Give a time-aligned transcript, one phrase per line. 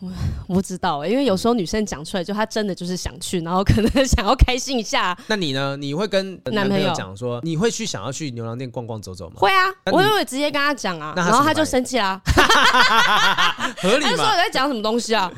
[0.00, 0.08] 我
[0.48, 5.16] 我不知道，因为有时候女生讲出来，就她真的就是想去，然后可能想要开心一下。
[5.26, 5.76] 那你呢？
[5.76, 9.34] 你会跟男朋友讲说，你会去想要去牛郎店逛逛走走吗？
[9.38, 12.20] 会啊，我会直接跟他讲啊，然后他就生气啦。
[13.82, 14.10] 合理吗？
[14.10, 15.30] 他就说你在讲什么东西啊？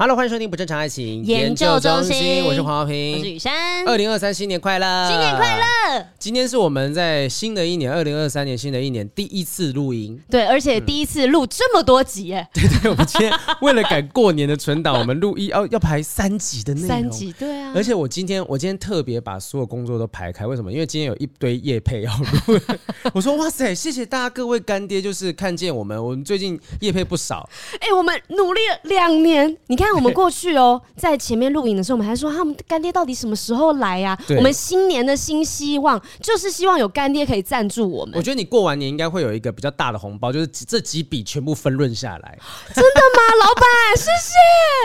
[0.00, 3.84] Hello，欢迎收听不正常爱情研究中心，我是黄豪平，我是雨珊。
[3.84, 6.06] 二零二三新年快乐，新年快乐！
[6.20, 12.46] 今天是我们在新的一年，二零二三年新的一年第一次录音，对，而且第一次录这么多集耶！
[12.54, 17.72] 对对，我们今天为了赶过年的存档，我们录一要 要排三集的内容，三集，对啊。
[17.74, 20.72] 而且我今天我今天特别把所有工作都排开，为什么？
[20.72, 22.60] 因为今天有一堆夜配要录。
[23.12, 27.50] 我说哇塞，谢谢大家各位干爹，就是看见我们，我们最近夜配不少。
[27.80, 29.87] 哎，我们努力了两年，你看。
[29.90, 34.16] 那我们过去哦，在前面录影的时候，我们还说他们干爹到底什么时候来呀？
[34.36, 38.14] 我们新年的新希望就是希望有干爹可以赞助我们。
[38.14, 42.38] 我觉得你过完年应该会有一个比较大的红包，就是这几笔全部分润下来。
[42.74, 43.64] 真的吗， 老板？
[43.96, 44.34] 谢谢。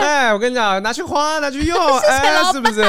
[0.06, 2.82] 哎，我跟你讲，拿去花，拿去用，谢谢是不是？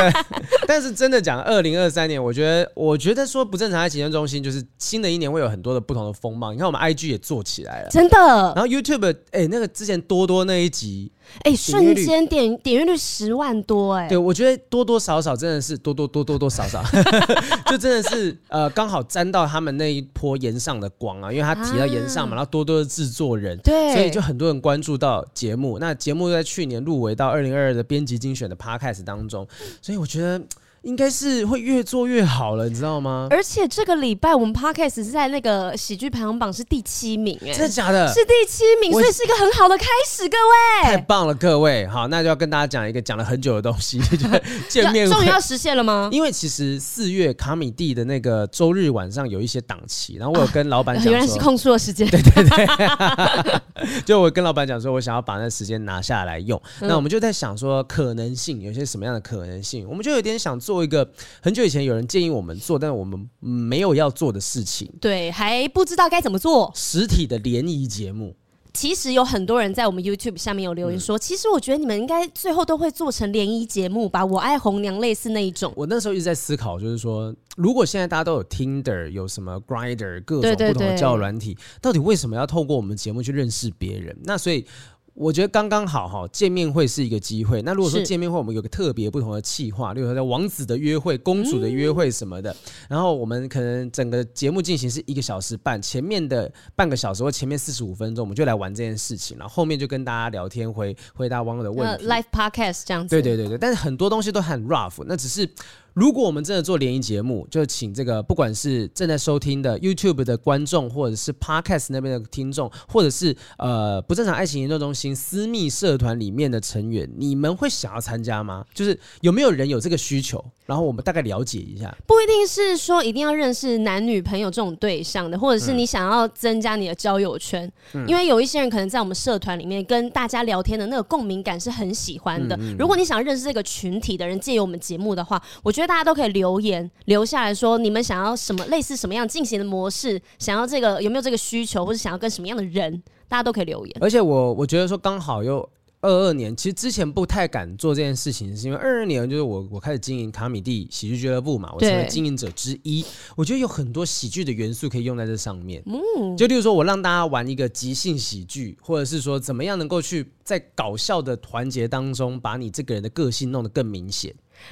[0.65, 6.53] 但是真的讲，二零二三年，我觉得，我觉得说不正常爱情中心，就是新的一年会有很多的不同的风貌。
[6.53, 8.17] 你看，我们 IG 也做起来了，真的。
[8.55, 11.11] 然后 YouTube，哎，那个之前多多那一集。
[11.43, 14.09] 哎、欸，瞬间点点阅率十万多哎、欸！
[14.09, 16.83] 对，我觉得多多少少真的是多多多多多少少，
[17.69, 25.77] 就真的是呃，刚好沾到他们那一波岩上的光啊，因为他提到岩上嘛，啊、然后多多的制作人，对，所以就很多人关注到节目。
[25.79, 29.47] 那节目在去年入围到二零二二的编辑精选的 Podcast 当中，
[29.81, 30.41] 所以我觉得。
[30.85, 33.27] 应该是会越做越好了，你知道吗？
[33.31, 38.07] 而且这个礼拜我们 Podcast 是在那个喜剧排行榜是第七名，哎，真的假的？
[38.13, 40.83] 是第七名，所以是一个很好的开始，各位。
[40.83, 46.07] 太棒了，各位，好，那就要跟大家讲一个讲了很久的东西，就是 见面终于要实现了吗？
[46.11, 61.09] 因为其实四月卡米蒂的那个周日晚上有一些档期，然后我有跟老板讲说，原来是 空出的时间，对对对， 就我跟老板讲说，我想要把那时间拿下来用，那我们就在想说可能性有些什么样的可能性，我们就有点想做一个
[61.41, 66.71] 很久以前有人建议我们做，但是我们没有要做的事情，对，还不知道该怎么做。
[66.75, 68.35] 实体的联谊节目，
[68.73, 75.71] 其实有很多人在我们 YouTube 下面有留言说，嗯、其实我觉得你们应该最后都会做成联谊节目吧，我爱红娘类似那一种。
[75.75, 84.17] 我那时候一直在思考，就是说，如果现在大家都有 Tinder，有什么 Grindr，各种不同的交友软体，对对对，到底为什么要透过我们节目去认识别人？
[84.23, 84.65] 那所以。
[85.15, 87.61] 我觉得刚刚好哈，见面会是一个机会。
[87.61, 92.51] 那如果说见面会，我们有个特别不同的企划，例如说王子的约会、公主的约会什么的。
[92.51, 92.57] 嗯、
[92.89, 102.05] 然后我们可能整个节目进行是一个小时半，前面的半个小时或前面四十五分钟，我们就来玩这件事情，然后后面就跟大家聊天，回回答网友的问题。
[102.05, 103.15] Uh, live podcast 这样子。
[103.15, 105.49] 对对对对，但是很多东西都很 rough，那只是。
[105.95, 118.65] 如果我们真的做联谊节目，就请这个不管是正在收听的 YouTube 的观众，或者是 Podcast 那边的听众，或者是呃不正常爱情研究中心私密社团里面的成员，你们会想要参加吗？
[118.73, 120.43] 就是有没有人有这个需求？
[120.65, 121.95] 然后我们大概了解一下。
[122.05, 132.57] 不一定是说一定要认识男女朋友这种对象的，或者是你想要增加你的交友圈，嗯、因为有一些人可能在我们社团里面跟大家聊天的那个共鸣感是很喜欢的。
[132.57, 135.84] 嗯嗯、如果你想认识这个群体的人，借由我们节目的话，我觉得。
[135.87, 143.97] 大家都可以留言留下来说，你们想要什么类似什么样进行的模式，想要这个有没有这个需求，或者想要跟什么样的人，大家都可以留言。
[144.01, 145.67] 而且我我觉得说刚好又
[146.01, 153.03] 二二年，其实之前不太敢做这件事情，是因为二二年就是我我开始经营卡米蒂喜剧俱乐部嘛，我成为经营者之一。
[153.35, 155.81] 我觉得有很多喜剧的元素可以用在这上面。
[155.87, 164.31] 嗯，就例如说我让大家玩一个即兴喜剧，或者是说怎么样能够去在搞笑的环节当中，把你这个人的个性弄得更明显。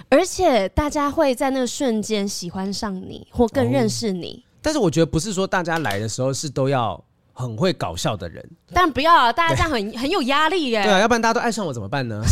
[0.09, 4.43] 而且大家会在那个瞬间喜欢上你，或更认识你。
[4.45, 7.01] 哦，但是我觉得不是说大家来的时候是都要
[7.33, 8.43] 很会搞笑的人。
[8.73, 10.83] 但不要啊，大家这样很很有压力耶。
[10.83, 12.21] 对啊，要不然大家都爱上我怎么办呢？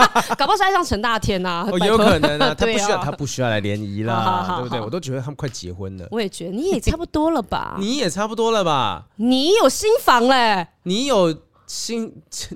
[0.36, 1.66] 搞不好是爱上陈大天呐。
[1.70, 4.80] 哦，有可能啊，他不需要，他不需要来联谊啦，对不对？
[4.80, 6.06] 我都觉得他们快结婚了。
[6.10, 7.76] 我也觉得，你也差不多了吧？
[7.80, 9.06] 你也差不多了吧？
[9.16, 10.66] 你有新房嘞？
[10.82, 11.34] 你有？
[11.72, 12.52] 新 什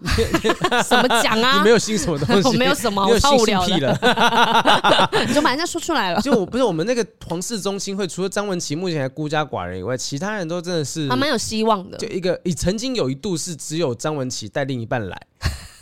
[0.90, 1.58] 么讲啊？
[1.58, 2.48] 你没有新什么东西？
[2.50, 3.96] 我没有什么，我超无聊的。
[5.24, 6.20] 你就把人家说出来了。
[6.20, 11.96] 就我不是我们那个皇室中心会，除了张文琪目前还孤家寡人以外，其他人都真的是还蛮有希望的。
[11.96, 15.16] 就一个，你曾经有一度是只有张文琪带另一半来，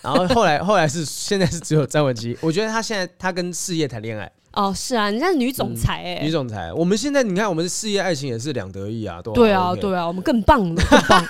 [0.02, 2.37] 然后后来后来是现在是只有张文琪。
[2.43, 4.31] 我觉得他现在他跟事业谈恋爱。
[4.53, 6.73] 哦，是啊，人家是女总裁哎、女总裁。
[6.73, 11.27] 我们现在你看，我们的事业爱情也是两得意啊，对对啊，对啊，我们更棒，更棒。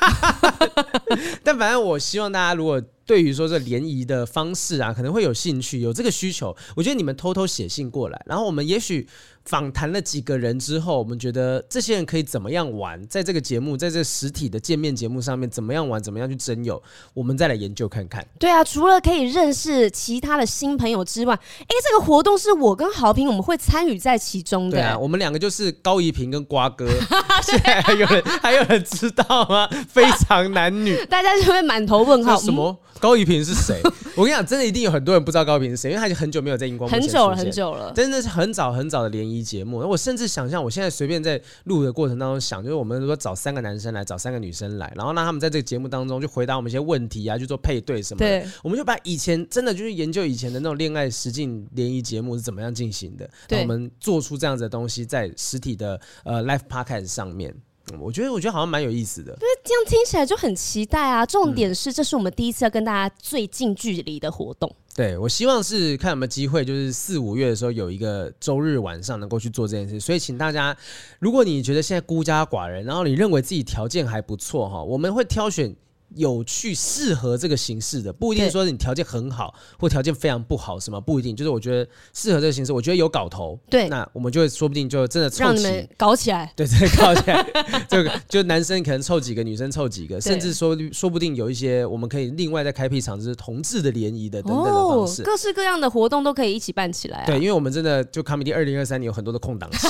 [1.45, 2.83] 但反正我希望大家如果。
[3.13, 6.57] 对于说这联谊的方式啊，可能会有兴趣，有这个需求。
[6.75, 9.07] 我觉得你们偷偷写信过来，然后我们也许
[9.45, 16.83] 访谈了几个人之后，我们觉得这些人可以怎么样玩，在这个节目，在这实体的见面节目上面怎么样玩，怎么样去征友，
[17.13, 18.27] 我们再来研究看看。
[18.39, 24.79] 对啊，除了可以认识其他的新朋友之外，哎，这个活动是我跟豪平我们会参与在其中的。
[24.79, 26.89] 对啊，我们两个就是高怡平跟瓜哥，
[27.45, 29.69] 现在 还有人还有人知道吗？
[29.87, 32.75] 非常男女， 大家就会满头问号，什么？
[33.03, 33.81] 高一平是谁？
[34.15, 39.79] 我跟你讲，真的一定有很多人不知道高一平是谁，因为他已经很久没有在荧光幕前，很久了，很久了，真的是很早很早的联谊节目。
[39.79, 48.25] 我甚至想象，我现在随便在录的过程当中想，就是我们如果找三个男生来，找三个女生来，然后让他们在这个节目当中就回答我们一些问题啊，去做配对什么的。
[48.25, 57.53] 对，我们就把以前真的就是研究以前的那种恋爱实境联谊节目是怎么样进行的，对，我们做出这样子的东西在实体的呃 live podcast 上面。
[58.01, 59.35] 我觉得，我觉得好像蛮有意思的。
[59.37, 61.27] 对，这样听起来就很期待啊！
[61.27, 64.75] 重点是，这是我们第一次要跟大家最近距离的活动。
[64.95, 69.99] 对，我希望是看有没有机会，就是四五月的时候有一个周日晚上能够去做这件事。
[69.99, 70.77] 所以，请大家，
[71.19, 75.75] 如果你觉得现在孤家寡人，然后你认为自己条件还不错哈，我们会挑选。
[76.17, 87.45] 有趣适合这个形式的，不一定说你条件很好或条件非常不好，什么不一定，就是我觉得适合这个形式，我觉得有搞头，对，那我们就会说不定就真的凑齐，让你们搞起来， 对，真的搞起来，
[87.89, 97.27] 这个就男生可能凑几个，女生凑几个，甚至说说不定有一些我们可以另外再开辟场，就是同志的联谊的等等的方式，哦，各式各样的活动都可以一起办起来，啊。
[97.27, 99.89] 对，因为我们真的就 Comedy 二零二三年有很多的空档期，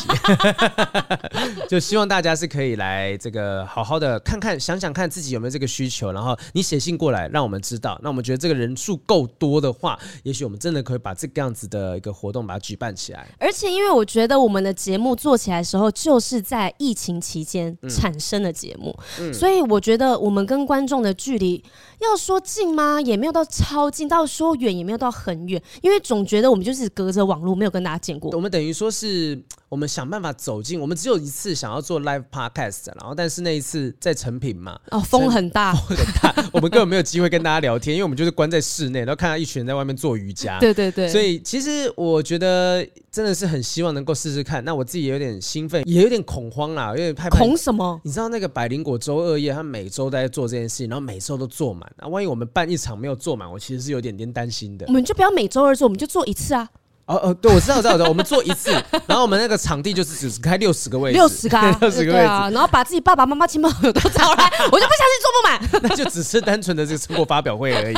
[1.68, 6.92] 就希望大家是可以来这个好好的看看，想想看自己有没有这个需求，然后你写信。
[6.92, 7.98] 过来，让我们知道。
[8.02, 13.26] 那我们觉得这个人数够多的话，也许我们真的可以把这个样子的一个活动把它举办起来。
[13.40, 21.64] 而且，因为我觉得我们的节目做起来的时候，就是在疫情期间产生的节目，嗯，所以我觉得我们跟观众的距离，
[22.00, 23.00] 要说近吗？
[23.00, 25.60] 也没有到超近；到说远，也没有到很远。
[25.80, 28.30] 因为总觉得我们就是隔着网络，没有跟大家见过。
[28.36, 29.42] 我们等于说是。
[29.72, 44.62] 我们想办法走进，我们只有一次想要做 live podcast，然后但是那一次在成品嘛，哦，风很大，风很大， 我们根本没有机会跟大家聊天，因为我们就是关在室内，然后看到一群人在外面做瑜伽，对对对，所以其实我觉得真的是很希望能够试试看。
[44.62, 47.38] 那我自己也有点兴奋，也有点恐慌啦，有点害怕。
[47.38, 47.98] 恐什么？
[48.04, 54.84] 你知道那个百灵果周二夜，他每周都在做这件事情，然后每周都做满，那万一我们办一场没有做满，我其实是有点点担心的。
[54.88, 56.68] 我们就不要每周二做，我们就做一次啊。
[57.06, 58.08] 哦哦，对，我知道，我知道，我知道。
[58.08, 58.70] 我们做一次，
[59.06, 65.82] 然后我们那个场地就是只开六十个位置，六十个， 六十个位置，啊，然后把自己爸爸妈妈、亲朋好友都找来，我就不相信坐不满。
[65.82, 67.96] 那就只是单纯的这个成果发表会而已，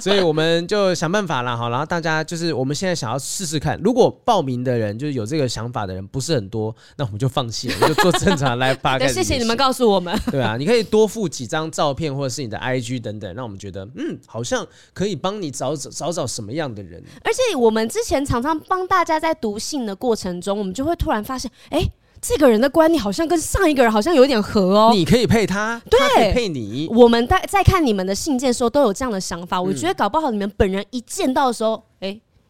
[0.00, 1.68] 所以我们就想办法了哈。
[1.68, 8.98] 然后大家就是我们现在想要试试看，如果报名的人就是有这个想法的人不是很多，那我们就放弃了，我们就做正常来 发。
[8.98, 10.16] 谢谢你们告诉我们。
[10.30, 17.02] 对啊，你可以多附几张照片或者是你的 IG 等等，让我们觉得嗯，好像可以帮你找找找找什么样的人。
[17.22, 19.14] 而且我们之前常常帮大家。
[19.24, 21.80] 在读信的过程中，我们就会突然发现，哎，
[22.20, 24.90] 这个人的观念好像跟上一个人好像有点合哦。
[24.92, 26.88] 你可以配他，对，他可以配你。
[26.90, 29.62] 我们在在看你们的信件的时候，都有这样的想法。
[29.62, 31.93] 我觉得搞不好你们本人一见到的时候，哎。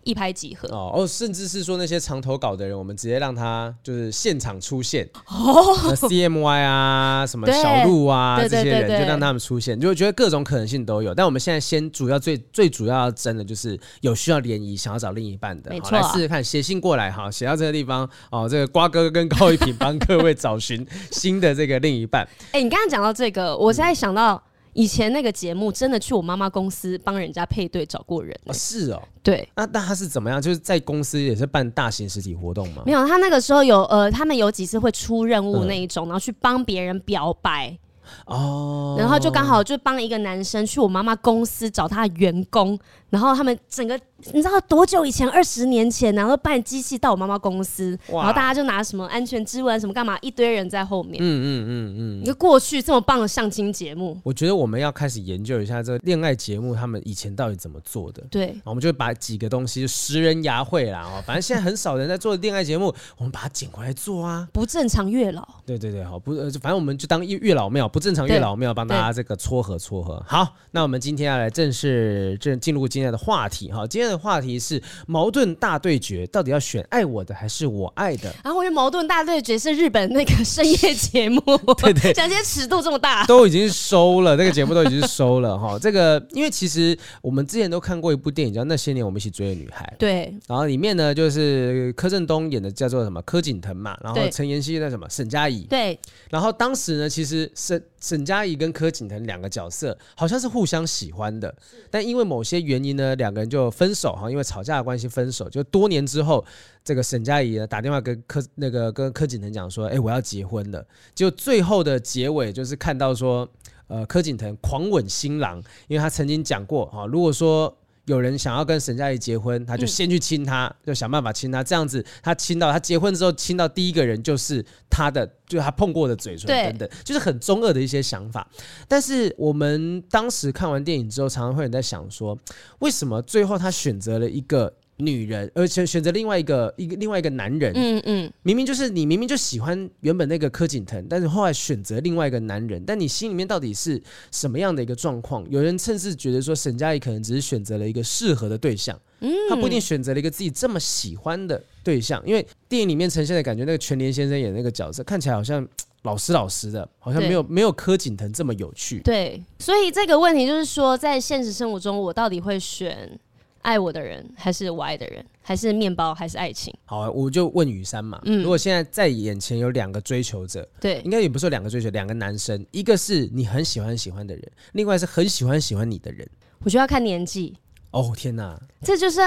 [0.04, 0.68] 一拍即合。
[0.68, 5.08] 哦哦，甚至是说那些长投稿的人，我们直接让他就是现场出现。
[5.26, 11.14] 哦，CMY 啊，什么小鹿啊，这些人就让他们出现，就觉得各种可能性都有。
[11.14, 22.28] 但我们现在先主要最最主要要争的就是有需要联谊、想要找另一半的，没错，来试试看，写信过来哈，写到这个地方哦，这个瓜哥跟高一平帮各位 找寻新的这个另一半。
[22.52, 24.42] 哎，你刚刚讲到这个，我现在想到。
[24.74, 28.38] 以前那个节目真的去我妈妈公司帮人家配对找过人。
[28.46, 30.40] 欸，是哦，对，那那他是怎么样？
[30.42, 32.82] 就是在公司也是办大型实体活动吗？
[32.84, 37.78] 没有，他那个时候有呃，他们有几次会出任务那一种，嗯、然后去帮别人表白。
[38.26, 42.78] 哦，然后就刚好就帮一个男生去我妈妈公司找他的员工，
[43.14, 43.96] 然后他们整个，
[44.32, 45.28] 你知道多久以前？
[45.28, 51.16] 二十年前，然后办机器到我妈妈公司，然后大家就拿什么安全之吻什么干嘛，一堆人在后面。
[51.20, 58.20] 嗯嗯嗯嗯，一个过去这么棒的相亲节目，我觉得我们要开始研究一下这个恋爱节目，他们以前到底怎么做的。
[58.28, 64.48] 对，我们就把几个东西，十人牙慧啦哦，反正现在很少人在做恋爱节目，我们把它捡回来做啊。
[64.52, 65.46] 不正常月老。
[65.64, 70.20] 对对对，好不，反正我们就当月老庙，不正常月老庙帮大家这个撮合撮合。
[70.26, 73.86] 好，那我们今天要来正式正进入今天的话题哈。
[73.86, 78.34] 今天的话题是矛盾大对决，到底要选爱我的还是我爱的？
[78.42, 81.40] 然后我觉得矛盾大对决是日本那个深夜节目，
[81.78, 85.78] 对对，讲些尺度这么大，都已经收了，那个节目都已经收了哈。
[85.82, 95.98] 这个因为其实我们之前都看过一部电影叫《那些年我们一起追的女孩》，对，然后里面呢就是柯震东演的叫做什么柯景腾嘛，然后陈妍希那什么沈佳宜，对，
[96.30, 101.54] 然后当时呢其实沈沈佳宜跟柯景腾两个角色好像是互相喜欢的，
[101.90, 105.48] 但因为某些原因呢，两个人就分手哈，因为吵架的关系分手。
[105.48, 106.44] 就多年之后，
[106.84, 113.48] 这个沈佳宜呢打电话跟柯那个跟柯景腾讲说：“哎，我要结婚了。”就最后的结尾就是看到说，
[113.88, 117.74] 呃，柯景腾狂吻新郎，因为他曾经讲过哈，如果说
[118.06, 128.46] 有人想要跟沈佳宜结婚，他就先去亲她，就想办法亲她，这样子他亲到他结婚之后亲到第一个人就是他的，就是他碰过的嘴唇等等，就是很中二的一些想法。
[128.86, 132.38] 但是我们当时看完电影之后，常常会有人在想说，
[132.80, 134.74] 为什么最后他选择了一个？
[134.96, 145.44] 女人，而且选择另外一个一个另外一个男人，嗯嗯，明明就是你明明就喜欢原本那个柯景腾，但是后来选择另外一个男人，但你心里面到底是什么样的一个状况？
[145.50, 155.66] 有人甚至觉得说沈佳宜可能只是选择了一个适合的对象，嗯，他不一定选择了一个自己这么喜欢的对象，因为电影里面呈现的感觉，那个全联先生演的那个角色看起来好像
[156.02, 163.18] 老实老实的，好像没有没有柯景腾这么有趣，对，所以这个问题就是说，在现实生活中，我到底会选？
[163.64, 166.72] 爱我的人，还是我爱的人，还是面包，还是爱情？
[166.84, 168.20] 好啊，我就问雨珊嘛。
[168.24, 176.28] 嗯，如果现在在眼前有两个追求者，对，应该也不是两个追求，两个男生，一个是你很喜欢喜欢的人，另外是很喜欢喜欢你的人。
[176.60, 177.56] 我觉得要看年纪。
[177.90, 179.20] 哦天哪，这就是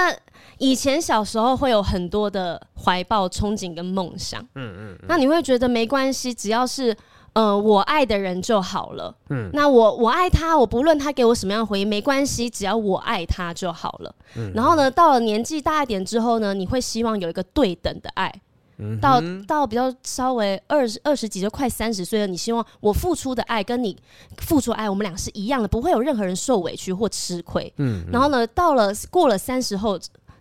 [0.58, 4.40] 以前小时候会有很多的怀抱、憧憬跟梦想。
[4.54, 6.96] 嗯嗯，嗯，那你会觉得没关系，只要是。
[7.34, 9.14] 呃，我爱的人就好了。
[9.30, 14.14] 嗯，那我我爱他，我不论他给我什么样的回应，没关系，只要我爱他就好了。
[14.36, 18.32] 嗯，然后呢，到了年纪大一点之后呢，你会希望有一个对等的爱。
[18.78, 23.96] 嗯，到到比较稍微二十二十几就快三十岁了，你希望我付出的爱跟你
[24.38, 27.72] 付出爱，我们俩是一样的，不会有任何人受委屈或吃亏。
[27.76, 29.98] 嗯，然后呢，到了过了三十后。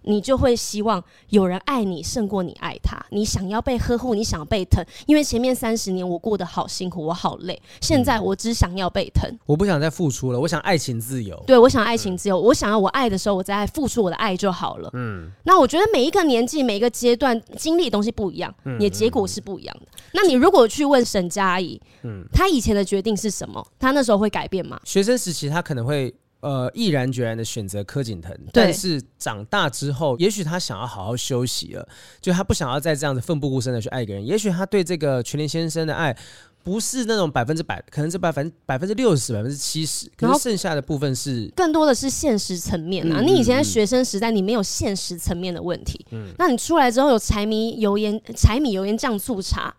[0.08, 11.42] 你就会希望有人爱你胜过你爱他，你想要被呵护，你想要被疼，因为前面三十年我过得好辛苦，我好累，现在我只想要被疼，我不想再付出了，我想爱情自由。
[11.46, 14.90] 对，我想爱情自由，我想要我爱的时候，我再付出我的爱就好了。
[14.94, 19.88] 嗯，那我觉得每一个年纪、每一个阶段经历的东西不一样，你的结果是不一样的。
[20.14, 23.66] 那你如果去问沈佳宜，嗯，他以前的决定是什么？
[23.78, 24.80] 他那时候会改变吗？
[24.86, 26.14] 学生时期他可能会。
[26.40, 31.88] 呃，毅然决然的选择柯景腾，但是长大之后，也许他想要好好休息了，
[32.22, 34.24] 就他不想要再这样子奋不顾身的去爱一个人。
[34.26, 36.16] 也许他对这个全联先生的爱
[36.64, 43.20] 不是那种百分之百，可能是百分百分之六十、百分之七十，可是剩下的部分是更多的是现实层面啊。
[43.22, 49.74] 你以前在学生时代，你没有现实层面的问题，嗯，那你出来之后有柴米油盐、柴米油盐酱醋茶。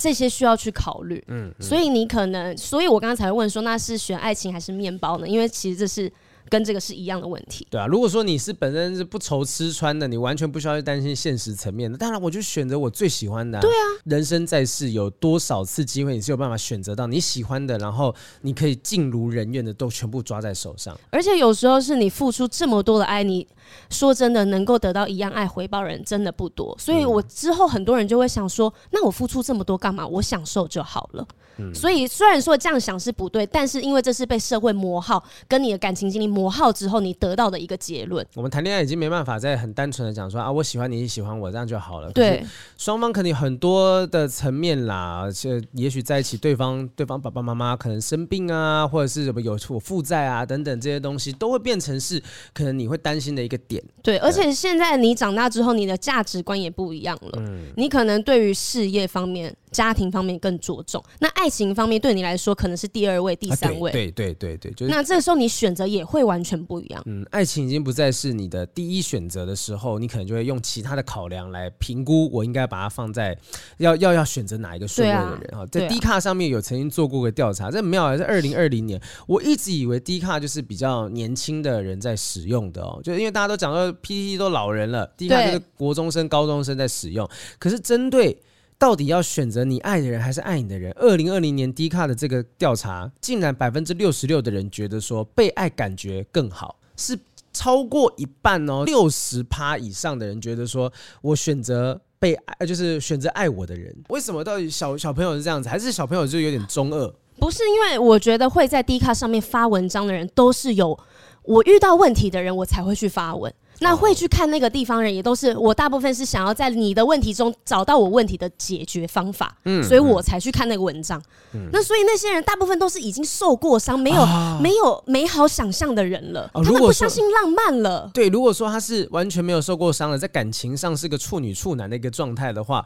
[0.00, 5.28] 这些需要去考虑，嗯，嗯，所以你可能，所以我刚刚才问说，那是选爱情还是面包呢？
[5.28, 6.10] 因为其实这是。
[6.48, 7.86] 跟这个是一样的问题，对啊。
[7.86, 11.96] 如果说你是本身是不愁吃穿的，你完全不需要去担心现实层面的。
[11.96, 13.60] 当然，我就选择我最喜欢的啊。
[13.60, 20.98] 对啊，人生在世有多少次机会，你是有办法选择到你喜欢的，然后你可以尽如人愿的都全部抓在手上。
[21.10, 23.46] 而且有时候是你付出这么多的爱，你
[23.90, 26.76] 说真的能够得到一样爱回报人真的不多。
[26.78, 30.06] 所以我之后很多人就会想说，那我付出这么多干嘛？
[30.06, 31.26] 我享受就好了。
[31.74, 38.24] 所以虽然说这样想是不对，但是因为这是被社会磨耗，跟你的感情经历磨耗之后，你得到的一个结论。
[38.34, 42.10] 我们谈恋爱已经没办法再很单纯的讲说啊，我喜欢你，你喜欢我，这样就好了。
[42.12, 42.44] 对，
[42.76, 53.82] 双方肯定很多的层面啦，而且也许在一起，对方对方爸爸妈妈可能生病啊，或者是什么有负债啊等等这些东西，都会变成是可能你会担心的一个点。
[54.02, 57.38] 对，而且现在你长大之后，你的价值观也不一样了。
[57.38, 61.02] 嗯，你可能对于事业方面家庭方面更着重。
[61.18, 63.90] 那爱情方面对你来说可能是第二位、第三位。
[63.90, 67.02] 啊、对对对对对，就是、那这个时候你选择也会完全不一样。
[67.06, 73.36] 嗯，爱情已经不再是你的第一选择的时候，你可能就会用其他的考量来评估，我应该把它放在
[73.78, 75.66] 要要要选择哪一个顺位的人啊。
[75.66, 87.28] 在 D 卡上面有曾经做过个调查，这很妙，是二零二零年，我一直以为 D 卡就是比较年轻的人在使用的哦，就因为大家都讲说 PTT 都老人了，D 卡就是国中生、高中生在使用。
[87.58, 88.36] 可是针对
[88.80, 97.18] 到底要选择你爱的人还是爱你的人，二零二零年 D 卡的这个调查，竟然百分之六十六的人觉得说被爱感觉更好，是
[97.52, 103.94] 超过一半哦，六十趴以上的人觉得说我选择被爱，就是选择爱我的人。
[104.08, 107.14] 为什么到底小小朋友是这样子，还是小朋友就有点中二？
[107.38, 110.98] 不是，因为我觉得会在 D 卡上面发文章的人都是有
[111.42, 113.52] 我遇到问题的人，我才会去发文。
[113.80, 121.20] 那会去看那个地方人，也都是我大部分是想要在你的问题中找到我问题的解决方法，嗯，所以我才去看那个文章。
[121.54, 128.10] 嗯，那所以那些人大部分都是已经受过伤、没有、啊、没有美好想象的人了，哦、他们不相信浪漫了。
[128.12, 132.84] 对，如果说他是完全没有受过伤的，在感情上是个处女处男的一个状态的话，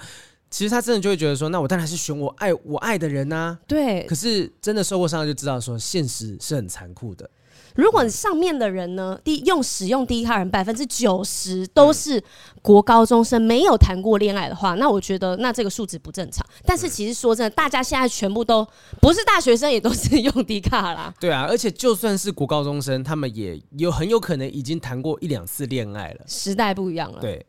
[0.48, 3.58] 其实他真的就会觉得说，那我当然是选我爱我爱的人呐、啊。
[3.66, 7.28] 对，可是真的受过伤就知道说，现实是很残酷的。
[7.74, 12.22] 如果上面的人呢，第用使用第一卡人百分之九十都是
[12.62, 16.46] 国高中生，没有谈过恋爱的话，那我觉得那这个数值不正常。
[16.64, 18.66] 但是其实说真的，大家现在全部都
[19.00, 21.12] 不是大学生，也都是用 D 卡啦。
[21.18, 26.20] 对啊，而且就算是国高中生，他们也有很有可能已经谈过一两次恋爱了。
[26.28, 27.20] 时代不一样了。
[27.20, 27.44] 对，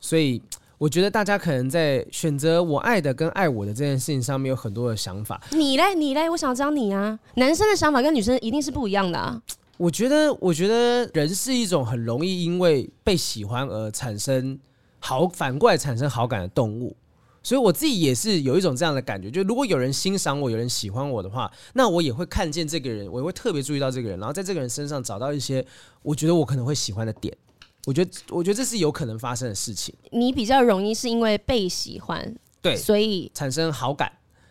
[0.00, 0.42] 所以
[0.76, 5.40] 我觉得大家可能在选择我爱的跟爱我的这件事情上面有很多的想法。
[5.52, 9.40] 你嘞，你嘞，我想知道你啊，男生的想法跟女生一定是不一样的啊。
[9.78, 14.58] 我觉得，我觉得人是一种很容易因为被喜欢而产生
[14.98, 16.96] 好，反过来产生好感的动物，
[17.44, 19.30] 所以我自己也是有一种这样的感觉。
[19.30, 25.64] 就如果有人欣赏我，有人喜欢我的话，那我也会看见这个人，我也会特别注意到这个人，然后在这个人身上找到一些
[26.02, 27.32] 我觉得我可能会喜欢的点。
[27.86, 29.94] 我觉得，我觉得这是有可能发生的事情。
[30.10, 34.10] 你比较容易是因为被喜欢，对，所以产生好感。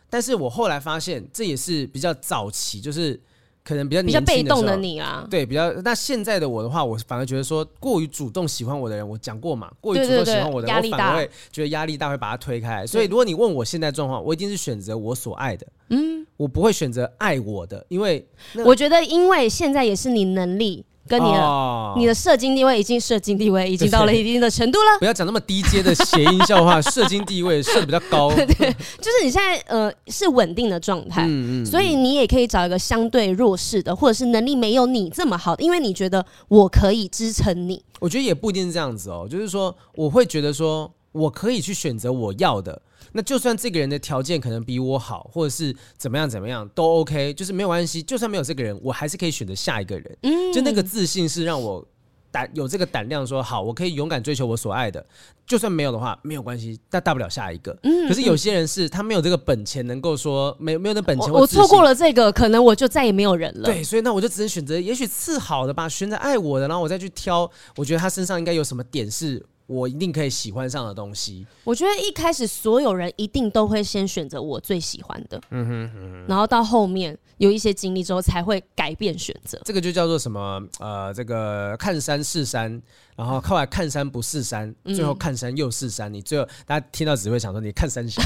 [0.10, 3.20] 但是我后来发现，这也是比较早期，就是。
[3.68, 12.88] 可能比较比较被动的你啊，对，比较那现在的我的话，我反而觉得说过于主动喜欢我的人，我讲过嘛，过于主动喜欢我的人，我反而会觉得压力大，会把他推开。
[12.88, 18.26] 所以如果你问我现在状况，我一定是选择我所爱的，嗯，我不会选择爱我的，因为
[18.64, 20.86] 我觉得因为现在也是你能力。
[21.08, 25.00] 跟你的、哦、你的射精地位已经射精地位已经到了一定的程度了。
[25.00, 28.30] 不要讲那么低阶的谐音笑话， 射精地位射的比较高。
[28.34, 37.82] 对，就是你现在呃是稳定的状态，嗯嗯，所以你也可以找一个相对弱势的，或者是能力没有你这么好的，因为你觉得我可以支撑你。
[38.00, 42.82] 我觉得也不一定是这样子哦，就是说我会觉得说我可以去选择我要的。
[43.14, 48.04] 那就算这个人的条件可能比我好，或者是怎么样怎么样都 OK，就是没有关系。
[48.04, 50.18] 就算没有这个人，我还是可以选择下一个人。
[50.24, 51.84] 嗯，就那个自信是让我
[52.30, 55.04] 胆有这个胆量说好，我可以勇敢追求我所爱的。
[55.48, 57.76] 就算没有的话，没有关系，但大不了下一个。
[57.84, 61.32] 嗯，可是有些人是他没有这个本钱，能够说没没有那本钱。
[61.32, 63.64] 我错过了这个，可能我就再也没有人了。
[63.64, 67.50] 对，所以那我就只能选择，也许次好的吧，选择爱我的，然后我再去挑。
[67.78, 69.44] 我觉得他身上应该有什么点是。
[69.68, 71.46] 我一定可以喜欢上的东西。
[71.64, 79.62] 我觉得一开始所有人一定都会先选择我最喜欢的，嗯哼，嗯哼，然后到后面有一些经历之后才会改变选择。
[79.64, 80.62] 这个就叫做什么？
[80.80, 82.82] 呃，这个看山是山。
[83.18, 86.12] 然后后来看山不是山，最后看山又是山。
[86.12, 88.22] 嗯、你最后大家听到只会想说你看山小，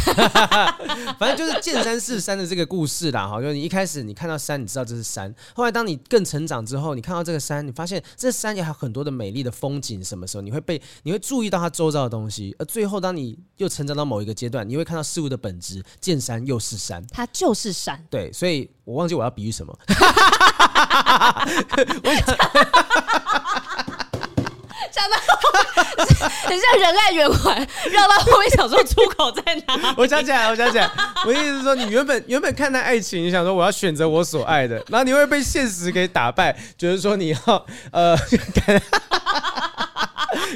[1.17, 3.25] 反正就是见山是山的这个故事啦。
[3.25, 5.33] 哈，就是你一开始你看到山，你知道这是山。
[5.53, 10.03] 后来当你更成长之后，你看到这个山，你发现这山也还有很多的美丽的风景。
[10.03, 12.53] 什么时候你会被你会注意到它周遭的东西？
[12.59, 18.05] 而最后当你又成长到某一个阶段，你会看到事物的本质，见山又是山，它就是山。
[18.09, 19.73] 对，所以我忘记我要比喻什么。
[22.03, 22.25] 我想
[24.91, 25.15] 讲到
[26.43, 27.55] 很像人爱圆环，
[27.89, 29.95] 绕到后面想说出口在哪？
[29.95, 30.91] 我想起来，我想起来，
[31.25, 38.17] 我意思是说，你原本原本看待爱情，你想说我要选择我所爱的，然后你会被现实给打败，觉得说你要呃。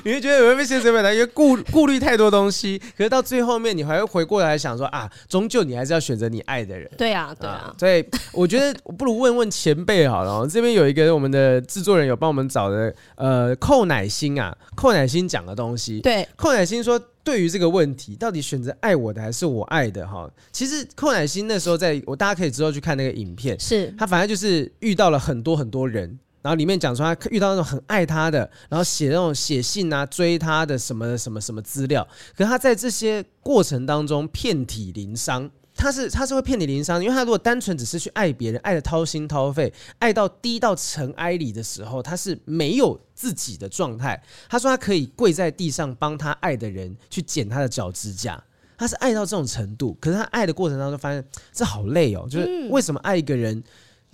[0.04, 1.14] 你会觉得有没有现实本来？
[1.14, 6.90] 因为顾顾虑太多东西，可是到最后面，你还会回过来想说啊，终究你还是要选择你爱的人。
[6.98, 7.74] 对啊，对啊。
[7.80, 10.46] 所以我觉得，我不如问问前辈好了。
[10.48, 16.00] 这边有一个我们的制作人有帮我们找的，呃，寇乃馨啊，寇乃馨讲的东西。
[16.02, 20.06] 对，寇乃馨说，对于这个问题，到底选择爱我的还是我爱的？
[20.08, 26.20] 哈，其实寇乃馨那时候在我大家可以之后去看那个影片，是他反正就是遇到了很多很多人。
[26.46, 35.50] 然后里面讲说他遇到那种很爱他的，然后写那种写信啊追他的什么什么什么资料，可是他在这些过程当中遍体鳞伤。
[35.78, 44.24] 他是他是会遍体鳞伤，因为他如果单纯只是去爱别人，爱的掏心掏肺，爱到低到尘埃里的时候，他是没有自己的状态。
[44.48, 48.42] 他说他可以跪在地上帮他爱的人去剪他的脚指甲，
[48.78, 49.98] 他是爱到这种程度。
[50.00, 53.62] 可是他爱的过程当中发现这好累哦，就是为什么爱一个人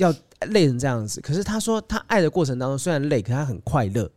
[0.01, 0.13] 要
[0.47, 1.21] 累成这样子？
[1.21, 4.09] 可是他说他爱的过程当中虽然累，可他很快乐。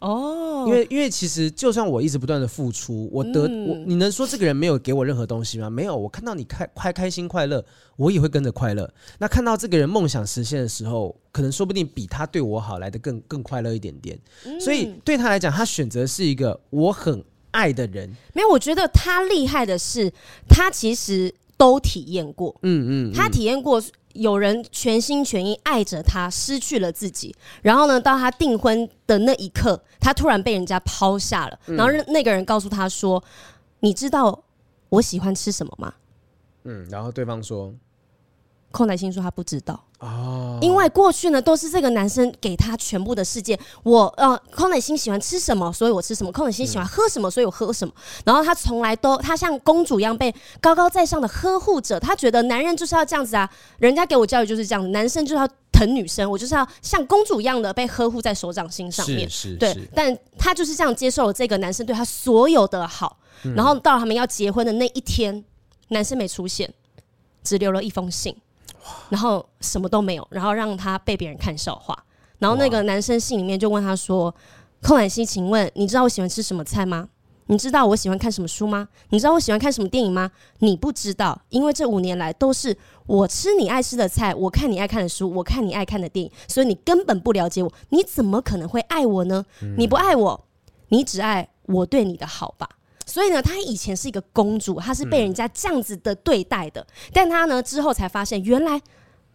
[0.00, 5.68] 哦，因为因为其实就算我一直不断的付出，我得、嗯、我你能说这个人没有给我任何东西吗？
[5.68, 7.62] 没有，我看到你开开开心快乐，
[7.96, 8.90] 我也会跟着快乐。
[9.18, 14.18] 那看到这个人梦想实现的时候，可能说不定比他对我好来的更更快乐一点点。
[14.46, 18.10] 嗯、所以对他来讲，他选择是一个我很爱的人。
[18.32, 20.10] 没有，我觉得他厉害的是，
[20.48, 22.56] 他其实都体验过。
[22.62, 23.82] 嗯嗯，嗯，他体验过。
[24.14, 33.22] 有人全心全意爱着他，失去了自己，然后呢，到他订婚的那一刻，他突然被人家抛下了，然后那个人告诉他说
[33.80, 34.42] ：“你知道
[34.88, 35.94] 我喜欢吃什么吗？”
[36.64, 37.74] 嗯，然后对方说。
[38.72, 43.58] 寇乃馨说他不知道哦，因为过去呢都是这个男生给他全部的世界。
[43.82, 47.92] 我呃，康乃馨喜欢吃什么，所以我吃什么；康乃馨喜欢喝什么，所以我喝什么。
[48.24, 52.00] 然后他从来都他像公主一样被高高在上的呵护着。
[52.00, 59.28] 他觉得男人就是要这样子啊，人家给我教育就是这样，男生就是要疼女生，我就是要像公主一样的被呵护在手掌心上面。
[59.28, 63.18] 是是，对，但他就是这样接受了这个男生对他所有的好。
[63.54, 65.44] 然后到了他们要结婚的那一天，
[65.88, 66.72] 男生没出现，
[67.44, 68.34] 只留了一封信。
[69.08, 71.96] 然后什么都没有，然后让他被别人看笑话。
[72.38, 74.34] 然后那个男生信里面就问他说
[74.80, 77.08] ：“寇乃馨，请问你知道我喜欢吃什么菜吗？
[77.46, 78.88] 你知道我喜欢看什么书吗？
[79.08, 80.30] 你知道我喜欢看什么电影吗？
[80.60, 87.72] 你不知道，因为这五年来都是我吃你爱吃的菜，我看你爱看的书，我看你爱看的电影，所以你根本不了解我。
[87.90, 89.44] 你怎么可能会爱我呢？
[89.76, 90.46] 你不爱我，
[90.88, 92.68] 你只爱我对你的好吧。”
[93.10, 96.80] 所以呢，她以前是一个公主，她是被人家这样子的对待的。
[96.80, 98.80] 嗯、但她呢之后才发现，原来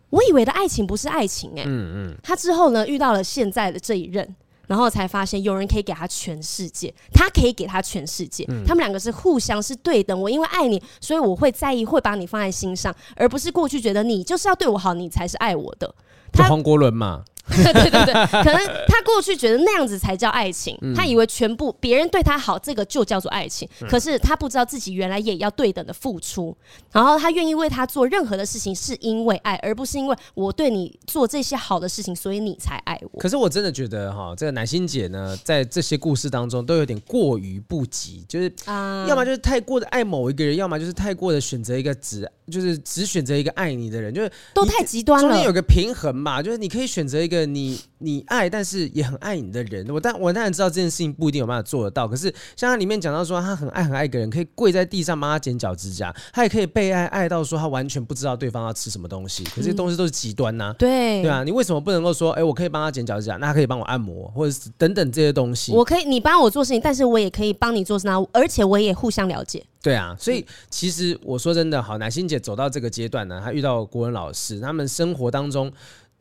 [0.10, 1.66] 我以为的爱情不是爱情哎、欸。
[1.68, 2.18] 嗯嗯。
[2.24, 4.36] 她之后呢遇到了现在的这一任，
[4.68, 8.46] 然后才发现有人可以给她全世界，她可以给她全世界。
[8.48, 10.20] 嗯、他们两个是互相是对等。
[10.20, 15.94] 我因为爱你，所以我会在意，会把你放在心上，而不是过去觉得你就是要对我好，你才是爱我的。
[16.32, 17.24] 他黄国伦嘛。
[17.56, 23.68] 对对对，可能他过去觉得那样子才叫爱情，嗯、他以为全部别人对他好，这个就叫做爱情。
[23.82, 26.56] 嗯、可是他不知道自己原来也要对等的付出，
[26.92, 33.20] 然后他愿意为他做任何的事情，是因为爱，而不是因为我对你做这些好的事情，所以你才爱我。
[33.20, 45.30] 可是我真的觉得哈，这个乃馨姐呢，在这些故事当中都有点过于不及，就是啊，要么就是太过的爱某一个人，要么就是太过的选择一个只就是只选择一个爱你的人，就是都太极端了。
[45.30, 47.46] 中间有个平衡嘛，就是你可以选择一个。
[47.46, 52.08] 你你爱，但是也很爱你的人，我但我当然知道这件事情不一定有办法做得到。
[52.08, 59.44] 可是像他里面讲到说，他很爱很爱一个人，可以跪在地上帮他剪脚指甲，他也可以被爱爱到说他完全不知道对方要吃什么东西。
[59.46, 65.72] 可是这些东西都是极端呐、啊嗯，对对啊，你为什么不能够说，哎、欸，我可以帮他剪脚指甲，那他可以帮我按摩，或者是等等这些东西？
[65.72, 69.64] 我可以，你帮我做事情，但是我也可以帮你做事，而且我也互相了解。
[69.86, 75.72] 对啊，所以其实我说真的，好，乃心姐走到这个阶段呢，她遇到国文老师，他们生活当中。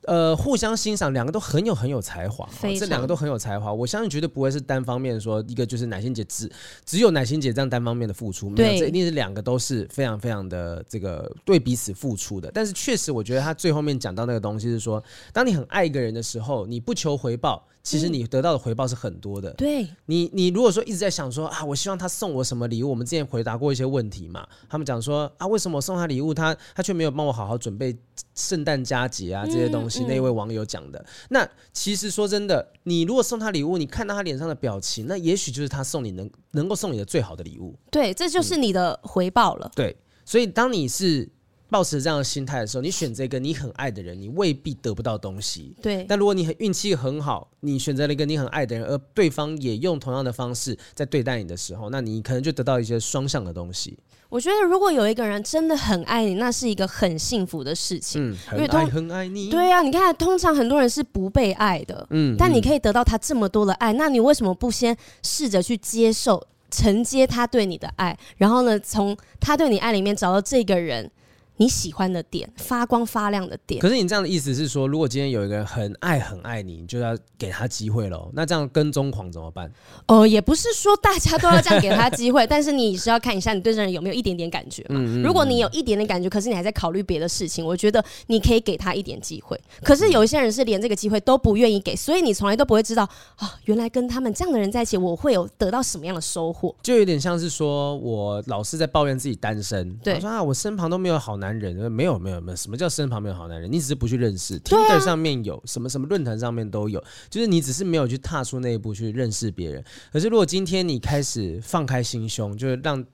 [0.06, 3.72] 呃，互相欣赏，两个都很有很有才华，哦，这两个都很有才华。
[3.72, 6.46] 我相信绝对不会是单方面说，一个就是乃心姐只
[6.84, 12.50] 只有乃心姐这样单方面的付出，没有，这一定是两个都是非常非常的这个对彼此付出的。
[12.52, 17.66] 但是确实，我觉得他最后面讲到那个东西是说，当你很爱一个人的时候，你不求回报。
[17.84, 19.52] 其实你得到的回报是很多的。
[19.52, 22.88] 对，你你如果说一直在想说啊，我希望他送我什么礼物？
[22.88, 27.94] 我们之前回答过一些问题嘛，他们讲说啊，为什么我送他礼物，他他却没有帮我好好准备
[28.34, 30.02] 圣诞佳节啊这些东西？
[30.08, 31.04] 那一位网友讲的。
[31.28, 37.78] 那其实说真的，你如果送他礼物，你看到他脸上的表情，那也许就是他送你能能够送你的最好的礼物。
[37.90, 39.70] 对，这就是你的回报了。
[39.76, 39.94] 对，
[40.24, 41.28] 所以当你是。
[41.70, 45.74] 抱持这样的心态的时候，你选择一个你很爱的人，你未必得不到东西。
[45.82, 46.04] 对。
[46.08, 53.98] 但如果你很运气很好，你选择了一个你很爱的人，而对方也用同样的方式在对待你的时候，那你可能就得到一些双向的东西。
[54.28, 58.32] 我觉得，如果有一个人真的很爱你，那是一个很幸福的事情。
[58.32, 59.48] 嗯，很爱很爱你。
[59.48, 62.06] 对啊，你看，通常很多人是不被爱的。
[62.10, 62.36] 嗯。
[62.36, 71.10] 但你可以得到他这么多的爱，那你为什么不先试着去接受、承接他对你的爱，然后呢，从他对你爱里面找到这个人？
[71.56, 73.80] 你喜欢的点，发光发亮的点。
[73.80, 78.30] 可是你这样的意思是说，如果今天有一个人很爱很爱你，你就要给他机会喽？
[78.34, 79.70] 那这样跟踪狂怎么办？
[80.08, 84.96] 哦、呃，也不是说大家都要这样给他机会， 但是你是要看一下你对这人有没有一点点感觉嘛。
[84.96, 89.60] 嗯嗯嗯，如果你有一点点感觉，可是你还在考虑别的事情，我觉得你可以给他一点机会。
[89.82, 96.74] 可是有一些人是连这个机会都不愿意给，所以你从来都不会知道啊，原来跟他们这样的人在一起，我会有得到什么样的收获？
[96.82, 102.14] 就有点像是说我老是在抱怨自己单身，对，我说啊，我身旁都没有好男人，没有。
[102.14, 103.70] 没有没有，什么叫身旁没有好男人？
[103.70, 109.84] 你只是不去认识，Tinder 上面有什么什么论坛上面都有，就是你只是没有去踏出那一步去认识别人。
[110.12, 113.04] 可是如果今天你开始放开心胸，就是让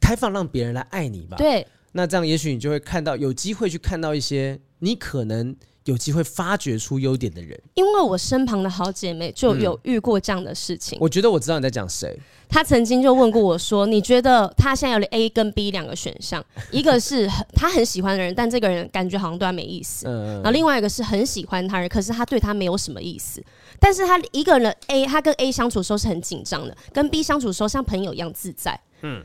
[0.00, 5.56] 开放让别人来爱你吧，对，那这样也许你就会看到有机会去看到一些你可能。
[5.84, 10.98] 有机会发掘出优点的人，因为我身旁的好姐妹就有遇过这样的事情。
[10.98, 12.18] 嗯、我觉得我知道你在讲谁。
[12.54, 16.40] 她曾经就问过我说：“你觉得他现在有 A 跟 B 两个选项，
[16.70, 23.42] 一个是他很喜欢的人，但这个人感觉好像对他没意思；嗯、然后另外一个是很喜欢他人，可是他对他没有什么意思。
[23.80, 28.80] 但是他一个人 A，他跟 A 相处的时候是很紧张的，跟 B 相处的时候像朋友一样自在。
[29.02, 29.20] 嗯。”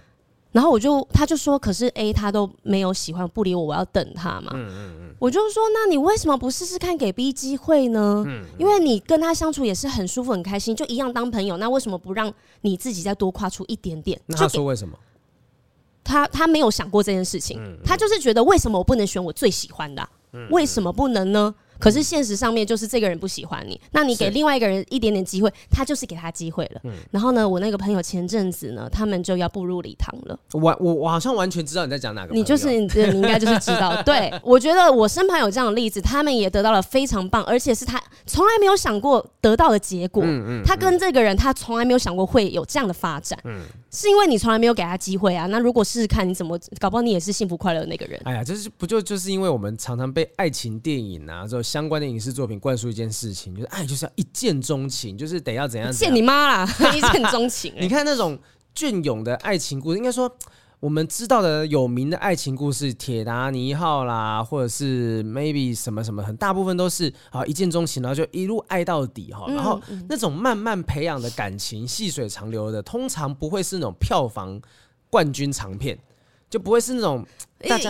[0.52, 4.50] 然后我就，他就说，可是 A 他都没有喜欢，不理我，我要等他嘛。
[4.56, 5.09] 嗯嗯嗯。
[5.20, 8.24] 我就说，那你为什么不试试看给 B 机会呢？
[8.26, 8.46] 嗯。
[8.58, 11.58] 因为你跟他相处也是很舒服、很开心，就一样当朋友。
[11.58, 14.20] 那为什么不让你自己再多跨出一点点？
[14.26, 14.98] 那他说为什么？
[16.04, 20.10] 他他没有想过这件事情，他就是觉得为什么我不能选我最喜欢的？
[20.50, 21.54] 为什么不能呢？
[21.80, 26.82] 可是现实上面就是这个人不喜欢你，那你给另外一个人一点点机会，他就是给他机会了。
[26.84, 26.92] 嗯。
[27.12, 30.38] 然后呢，我那个朋友前阵子呢，他们就要步入礼堂了。
[30.52, 32.34] 我我我好像完全知道你在讲哪个。
[32.34, 34.02] 你就是你，你应该就是知道。
[34.04, 40.24] 对，我觉得我身旁有这样的例子，他们也得到了非常棒，而且是他从来没有想过得到的结果。
[40.26, 40.64] 嗯嗯。
[40.66, 43.40] 他跟这个人，他从来没有想过会有这样的发展。
[43.46, 43.62] 嗯。
[43.92, 45.48] 是因为你从来没有给他机会啊。
[45.48, 48.22] 那如果试试看，你怎么搞不好你也是幸福快乐的那个人。
[48.24, 52.60] 哎呀，就是不就就是因为我们常常被爱情电影啊，这种相关的影视作品。
[52.60, 55.92] 灌输一件事情，就是爱就是要一见钟情，就是得要怎样？
[55.92, 56.68] 见你妈啦！
[56.96, 57.72] 一见钟情。
[57.80, 58.38] 你看那种
[58.74, 60.30] 隽永的爱情故事，应该说
[60.80, 69.46] 我们知道的有名的爱情故事，《铁达尼号》啦，或者是 maybe 什么什么，很大部分都是啊一见钟情，然后就一路爱到底哈。
[69.50, 74.60] 然后那种慢慢培养的感情，细水长流的，通常不会是那种票房
[75.10, 76.00] 冠军长片。
[76.50, 77.26] 就不会是那种，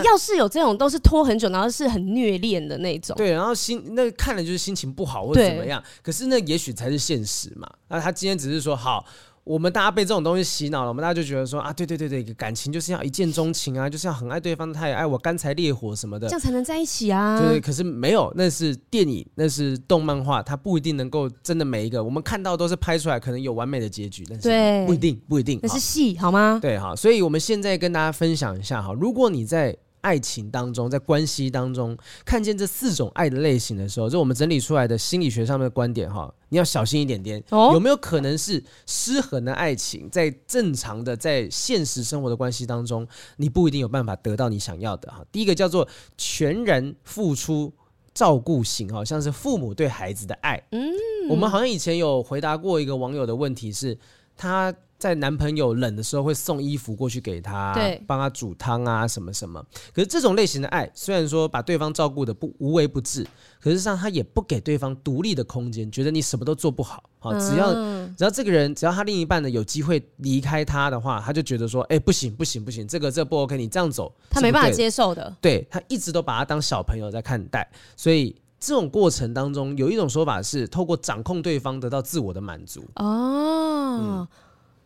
[0.04, 3.16] 要是有这种都是拖很久，然后是很虐恋的那种。
[3.16, 5.84] 对，然后心那看了就是心情不好或者怎么样。
[6.02, 7.70] 可是那也许才是现实嘛。
[7.88, 9.06] 那他今天只是说好。
[9.50, 17.42] 我们大家被这种东西洗脑了，我们大家就觉得说啊，对对对对，感情就是要一见钟情啊，就是要很爱对方，他也爱我，干柴烈火什么的，这样才能在一起啊。
[17.42, 26.60] 对，可是没有，那是电影，那是动漫画，它不一定能够真的每一个我们看到都是拍出来，可能有完美的结局，但是不一定，不一定，那是戏好吗？
[26.62, 29.76] 对，好，所以我们现在跟大家分享一下哈，如果你在。
[30.02, 43.08] 爱情当中，在关系当中看见这四种爱的类型的时候，就我们整理出来的心理学上面的观点哈，你要小心一点点，哦、有没有可能是失衡的爱情，在正常的在现实生活的关系当中，
[43.38, 45.24] 你不一定有办法得到你想要的哈。
[45.32, 47.74] 第一个叫做全然付出
[48.14, 50.62] 照顾型，好像是父母对孩子的爱。
[50.72, 50.92] 嗯，
[51.30, 53.98] 我们好像以前有回答过一个网友的问题是，
[54.40, 54.74] 他。
[55.00, 59.66] 在男朋友冷的时候会送衣服过去给他，对，帮他煮汤啊什么什么。
[59.94, 63.26] 可是这种类型的爱，虽然说把对方照顾的不无微不至，
[63.62, 67.02] 可是上他也不给对方独立的空间，觉得你什么都做不好。
[67.20, 67.74] 好，只要
[68.18, 75.34] 只要这个人，只要他另一半呢有机会离开他的话，他就觉得说，哎，不行不行不行，这个这个不 OK，你这样走，他没办法接受的。
[75.40, 82.84] 对，他一直都把他当小朋友在看待，所以这种过程当中，有一种说法是透过掌控对方得到自我的满足。
[82.96, 84.00] 哦。
[84.02, 84.28] 嗯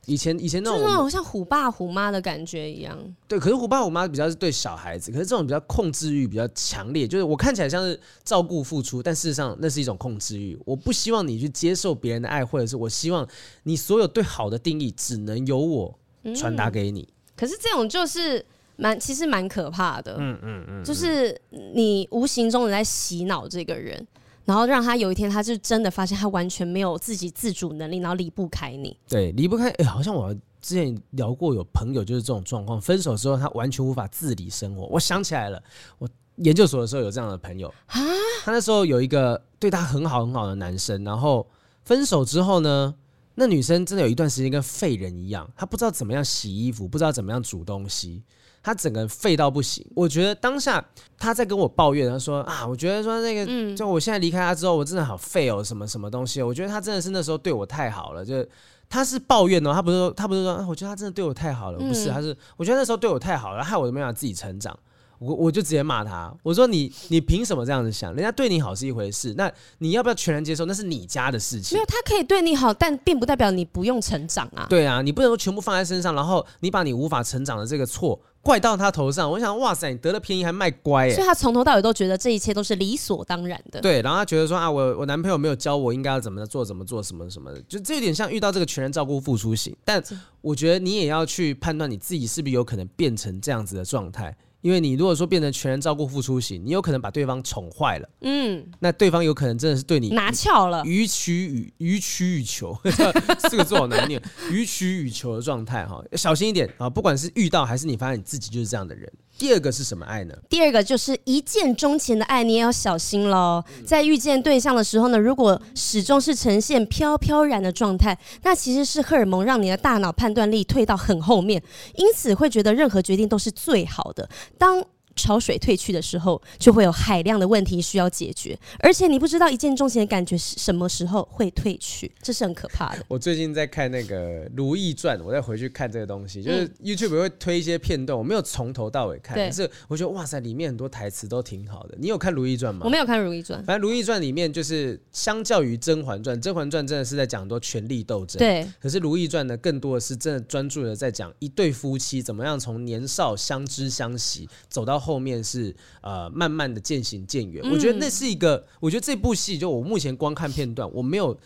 [0.06, 3.40] 以前以前那种就是那种像虎爸虎妈的感觉一样，对。
[3.40, 10.60] 可是虎爸虎妈比较是对小孩子，可是这种比较控制欲比较强烈，就是我看起来像是照顾付出，但事实上那是一种控制欲。
[10.66, 13.26] 我不希望你去接受别人的爱，或者是我希望
[13.64, 15.98] 你所有对好的定义只能由我
[16.36, 17.04] 传达给你。
[17.04, 17.14] 嗯。
[17.38, 21.40] 可是这种就是蛮其实蛮可怕的，嗯嗯嗯，就是
[21.74, 24.06] 你无形中的在洗脑这个人。
[24.46, 28.94] 然后让他有一天，他就真的发现他完全没有自己自主能力，然后离不开你。
[29.08, 29.70] 对，离不开。
[29.70, 34.86] 哎，好像我之前聊过，有朋友就是这种状况，分手之后他完全无法自理生活。
[34.88, 35.64] 我想起来了，
[35.98, 38.02] 我研究所的时候有这样的朋友啊，
[38.44, 41.48] 他那时候有一个对他很好很好的男生，然后
[41.86, 42.94] 分手之后呢，
[43.36, 48.22] 那女生真的有一段时间跟废人一样，她不知道怎么样洗衣服，不知道怎么样煮东西。
[48.64, 50.84] 他整个人废到不行，我觉得当下
[51.18, 58.44] 他在跟我抱怨，他说啊，我觉得说那个，就我现在离开他之后，我真的好废哦，什么什么东西，我觉得他真的是那时候对我太好了，就
[58.88, 64.78] 他是抱怨哦，他不是说他不是说，我觉得他真的对我太好了，不是，他是我觉得那时候对我太好了，害我都没办法自己成长。
[65.24, 68.14] 我我就直接骂他，我说你你凭什么这样子想？
[68.14, 70.66] 人家对你好是一回事，那你要不要全然接受？
[70.66, 71.78] 那是你家的事情。
[71.78, 74.68] 没有，他可以对你好，但并不代表你不用成长啊。
[74.70, 79.30] 对啊，你不能说全部放在身上，然后你把你无法成长的这个错怪到他头上。
[79.32, 81.14] 我想，哇塞，你得了便宜还卖乖耶！
[81.14, 83.80] 所以他从头到尾都觉得这一切都是理所当然的。
[83.80, 89.76] 对，然后他觉得说啊，我我男朋友没有教我应该要怎么做，怎么做，什么什么的，就这有点像遇到这个全然照顾付出型。
[89.86, 90.04] 但
[90.42, 94.36] 我觉得你也要去判断你自己是不是有可能变成这样子的状态。
[94.64, 102.74] 因为你如果说变成全人照顾付出型，你有可能把对方宠坏了，嗯，那对方有可能真的是对你拿翘了，予取予予取予求，
[103.48, 106.90] 四个字好难念，予取予求的状态哈，小心一点啊！
[106.90, 109.12] 不管是遇到还是你发现你自己就是这样的人。
[109.44, 110.34] 第二个是什么爱呢？
[110.48, 113.62] 第二个就是一见钟情的爱，你也要小心喽。
[113.86, 121.62] 在遇见对象的时候呢，如果始终是呈现飘飘然的状态，那其实是荷尔蒙让你的大脑判断力退到很后面，
[121.96, 124.30] 因此会觉得任何决定都是最好的。
[124.58, 124.82] 当
[125.16, 133.04] 潮水退去的时候，就会有海量的问题需要解决，而且你不知道一见钟情的感觉是什么时候会退去，这是很可怕的。
[133.10, 141.96] 我最近在看那个《如懿传》，我再回去看这个东西，就是 YouTube 会推一些片段，我没有从头到尾看，但是我觉得哇塞，里面很多台词都挺好的。
[142.00, 142.82] 你有看《如懿传》吗？
[142.86, 148.68] 我没有看《如懿传》，反正《如懿传》里面就是相较于《甄嬛传》，《甄嬛传》真的是在讲很多权力斗争，对。
[148.82, 155.76] 可是《如懿传》呢，更多的是真的专注的在讲一对夫妻怎么样从年少相知相惜，走到后面是。
[156.02, 161.38] 呃，慢慢的渐行渐远，我觉得那是一个，我觉得这部戏就我目前光看片段，我没有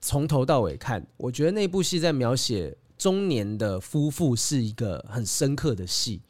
[0.00, 6.20] 从头到尾看，我觉得那部戏在描写中年的夫妇是一个很深刻的戏，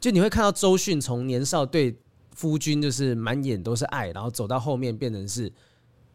[0.00, 1.94] 就你会看到周迅从年少对
[2.34, 5.52] 夫君就是满眼都是爱，然后走到后面变成是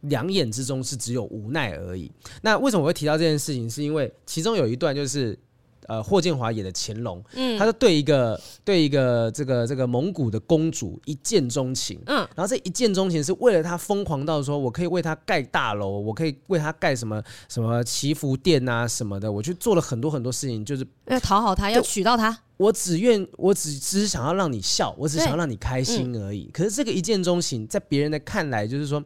[0.01, 2.11] 两眼之中是只有无奈而已。
[2.41, 3.69] 那为什么我会提到这件事情？
[3.69, 5.37] 是因为其中有一段就是。
[5.87, 22.37] 呃，霍建华演的乾隆，嗯，他就对一个对一个这个这个蒙古的公主一见钟情，嗯，然后这一见钟情是为了他疯狂到说，我可以为他盖大楼，我可以为他盖什么什么祈福殿啊什么的，我去做了很多很多事情，就是要讨好他，要娶到他。
[22.57, 26.43] 我只愿，我只只是想要让你笑，我只想要让你开心而已。
[26.43, 29.03] 嗯，可是这个一见钟情，在别人的看来，就是说。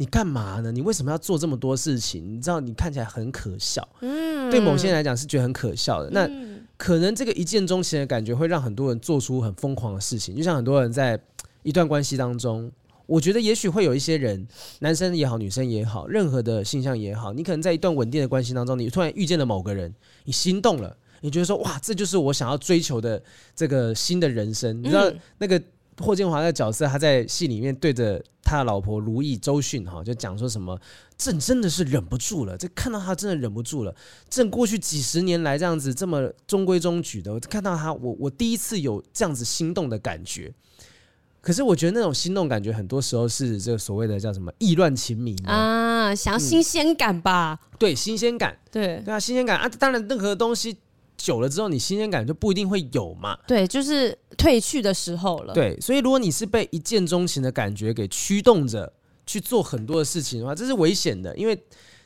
[0.00, 0.70] 你干嘛呢？
[0.70, 2.24] 你为什么要做这么多事情？
[2.24, 6.08] 你知道你看起来很可笑，嗯，对某些人来讲是觉得很可笑的。
[6.10, 6.30] 那
[6.76, 10.36] 可能这个一见钟情的感觉会让很多人做出很疯狂的事情。
[10.36, 11.20] 就像很多人在
[11.64, 12.70] 一段关系当中，
[13.06, 14.46] 我觉得也许会有一些人，
[14.78, 19.92] 男生也好，女生也好，任何的性向也好，你可能在一段稳定的关系当中，你突然遇见了某个人，
[20.24, 23.20] 你心动了，你觉得说哇，这就是我想要追求的
[23.56, 24.80] 这个新的人生。
[24.80, 25.60] 你知道那个。
[25.98, 30.80] 霍建华的角色，他在戏里面对着他的老婆如懿周迅哈，就讲说什么，
[31.16, 33.94] 朕真的是忍不住了，这看到他真的忍不住了。
[34.30, 40.52] 朕过去几十年来这样子这么中规中矩的，我看到他，我我第一次有这样子心动的感觉。
[41.40, 47.58] 可是我觉得那种心动感觉，很多时候是这个所谓的叫什么意乱情迷啊，想要新鲜感吧？
[47.60, 50.76] 嗯、对，新鲜感，对对啊，新鲜感啊，当然任何东西。
[51.18, 53.36] 久了之后，你新鲜感就不一定会有嘛。
[53.46, 55.52] 对，就是褪去的时候了。
[55.52, 58.90] 对，所以如果你是被一见钟情的感觉给驱动着
[59.26, 61.36] 去做很多的事情的话，这是危险的。
[61.36, 61.60] 因为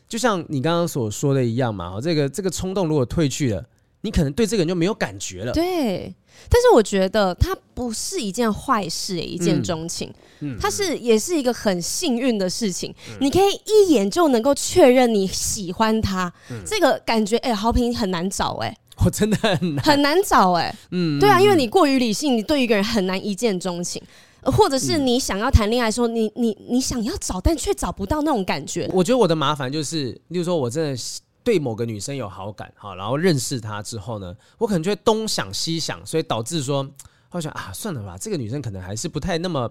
[0.08, 3.64] 就像你刚刚所说的一样嘛，这个这个冲动如果褪去了，
[4.00, 5.52] 你可能对这个人就没有感觉了。
[5.52, 6.12] 对，
[6.50, 12.92] 但是我觉得它不是一件坏事，一见钟情，嗯，它是也是一个很幸运的事情。
[13.10, 18.76] 嗯，你可以一眼就能够确认你喜欢他，嗯，这个感觉，哎，好评很难找，哎。
[18.98, 24.00] 我真的很难很难找哎、欸，嗯，对啊，因为你过于理性，你对一个人很难一见钟情，
[24.42, 28.88] 或者是你想要谈恋爱的时候，你你你想要找，但却找不到那种感觉。
[28.92, 31.02] 我觉得我的麻烦就是，例如说我真的
[31.42, 36.88] 对某个女生有好感，哈，然后认识她之后呢，我可能就会东想西想，所以导致说，
[37.30, 39.70] 我想啊，算了吧，这个女生可能还是不太那么。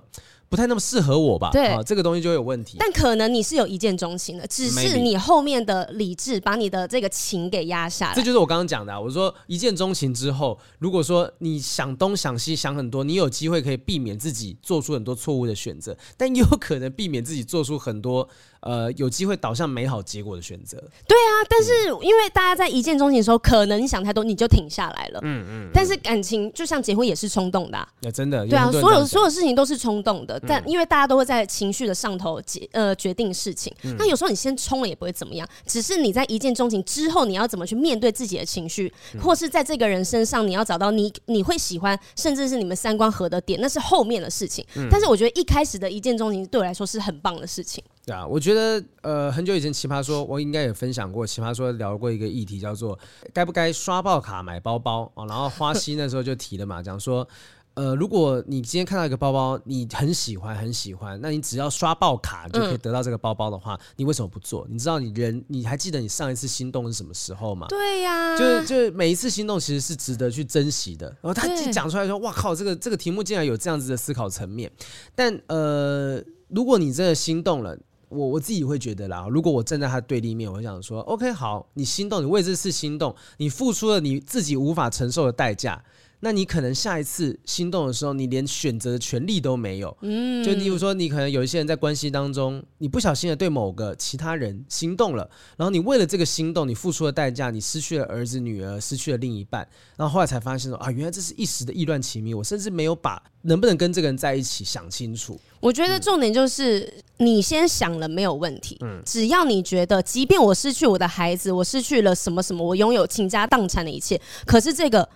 [0.51, 1.49] 不太那么适合我吧？
[1.53, 2.75] 对、啊，这个东西就会有问题。
[2.77, 8.13] 但可能你是有一见钟情的，只是你后面的理智把你的这个情给压下来。
[8.13, 8.99] 这就是我刚刚讲的、啊。
[8.99, 18.27] 我说一见钟情之后，如果说你想东想西想很多，你有机会可以避免自己做出很多错误的选择，但也有可能避免自己做出很多
[18.59, 20.77] 呃有机会导向美好结果的选择。
[21.07, 25.19] 对啊，但是因为大家在一见钟情的时候，可能你想太多，你就停下来了。
[25.23, 25.69] 嗯嗯。
[25.73, 27.87] 但是感情就像结婚也是冲动的、啊。
[28.01, 28.45] 那、啊、真的。
[28.45, 30.40] 对啊，所有所有事情都是冲动的。
[30.47, 44.65] 但因为大家都会在情绪的上头决呃决定事情，那有时候你先冲了也不会怎么样，只是你在一见钟情之后，你要怎么去面对自己的情绪，或是在这个人身上你要找到你你会喜欢，甚至是你们三观合的点，那是后面的事情。
[44.89, 47.84] 但是我觉得一开始的一见钟情对我来说是很棒的事情。
[48.06, 52.97] 对啊，我觉得呃很久以前奇葩说我应该也分享过，奇葩说聊过一个议题叫做
[53.32, 57.27] 该不该刷爆卡买包包啊，然后花西那时候就提了嘛，讲说。
[57.73, 64.67] 呃，如果你今天看到一个包包，你很喜欢很喜欢，那你只要刷爆卡就可以得到这个包包的话，你为什么不做？
[64.69, 67.67] 你知道你人你还记得你上一次心动是什么时候吗？
[67.69, 71.07] 对呀、就是就是每一次心动其实是值得去珍惜的。
[71.21, 74.69] 然后他讲出来说：“哇靠，这个这个题目竟然有这样子的思考层面。”
[75.15, 77.77] 但呃，如果你真的心动了，
[78.10, 85.81] 我我自己会觉得啦，如果我站在他对立面，我想说：“OK，好，你心动，你为这次心动，你付出了你自己无法承受的代价。”
[86.24, 89.98] 那你可能下一次心动的时候，你连选择的权利都没有。
[90.02, 99.67] 嗯，就例如说，你可能有一些人在关系当中，你不小心的对某个其他人心动了，然后你为了这个心动，你付出了代价，你失去了儿子女儿，失去了另一半，
[99.98, 105.40] 然后后来才发现说啊，原来这是一时的意乱情迷，我甚至没有把能不能跟这个人在一起想清楚。
[105.60, 106.82] 我觉得重点就是、
[107.17, 115.10] 嗯、你先想了没有问题，嗯，只要你觉得，即便我失去我的孩子，我失去了什么什么，我拥有倾家荡产的一切，可是这个。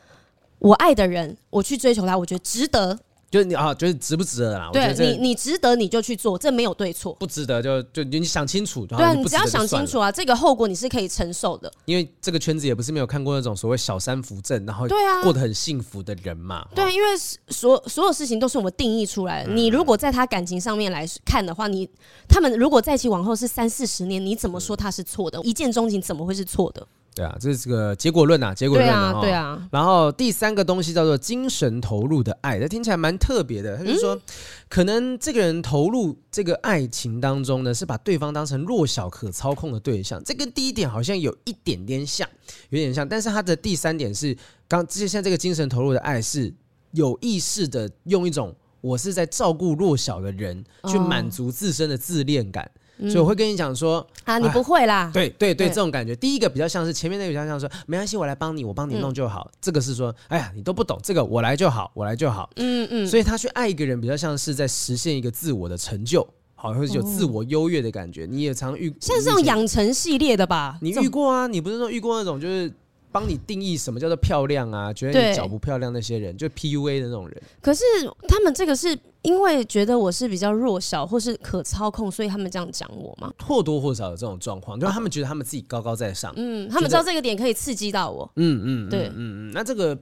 [0.65, 2.97] 我爱的人，我去追求他，我觉得值得。
[3.29, 4.69] 就是你啊，就是值不值得啦？
[4.71, 7.13] 对你，你值得你就去做，这没有对错。
[7.15, 8.85] 不值得就就你想清楚。
[8.85, 11.71] 对啊，你只要想清楚啊，这个后果你是可以承受的。
[11.85, 16.65] 因为这个圈子也不是没有看过那种所谓小三扶正，然后对啊过得很幸福的人嘛。
[16.73, 17.07] 对啊，因为
[17.49, 19.51] 所所有事情都是我们定义出来的。
[19.51, 21.89] 你如果在他感情上面来看的话，你
[22.27, 25.39] 他们如果在一起往后是三四十年，你怎么说他是错的？
[25.43, 26.87] 一见钟情怎么会是错的？
[27.15, 29.67] 对啊，这是个结果论啊，结果论啊，对啊。
[29.71, 33.77] 然后第三个东西叫做精神投入的爱，它听起来蛮特别的。
[33.77, 34.21] 他就说，嗯、
[34.67, 40.21] 可能这个人投入这个爱情当中呢，是把对方当成弱小可操控的对象。
[40.25, 42.27] 这跟第一点好像有一点点像，
[42.69, 43.07] 有点像。
[43.07, 44.37] 但是他的第三点是，
[44.67, 46.53] 刚之前像这个精神投入的爱是
[46.91, 52.69] 有意识的用一种我是在照顾弱小的人，去满足自身的自恋感。
[52.97, 55.11] 哦所以我会跟你讲说啊，你不会啦。
[55.13, 59.51] 对对对，这种感觉，第一个比较像是前面那个比较像说，没关系，我来帮你，我帮你弄就好。
[59.59, 62.49] 这个是说，哎呀，你都不懂这个，我来就好，我来就好。
[62.55, 63.07] 嗯嗯。
[63.07, 66.25] 所以他去爱一个人，比较像是在实现一个自我的成就，
[66.55, 68.25] 好，或者有自我优越的感觉。
[68.29, 70.77] 你也常遇，像是这种养成系列的吧？
[70.81, 71.47] 你遇过啊？
[71.47, 72.71] 你不是说遇过那种就是
[73.15, 74.91] 帮你定义什么叫做漂亮啊？
[74.91, 77.41] 觉得你脚不漂亮那些人，就 PUA 的那种人。
[77.61, 77.83] 可是
[78.27, 78.99] 他们这个是。
[79.25, 83.33] 因为觉得我是比较弱小或是可操控，所以他们这样讲我吗？
[83.43, 89.51] 或多或少有这种状况，就是他们觉得他们自己高高在上，嗯，他们知道这个点可以刺激到我，嗯嗯，对，嗯嗯。
[89.51, 89.97] 那这个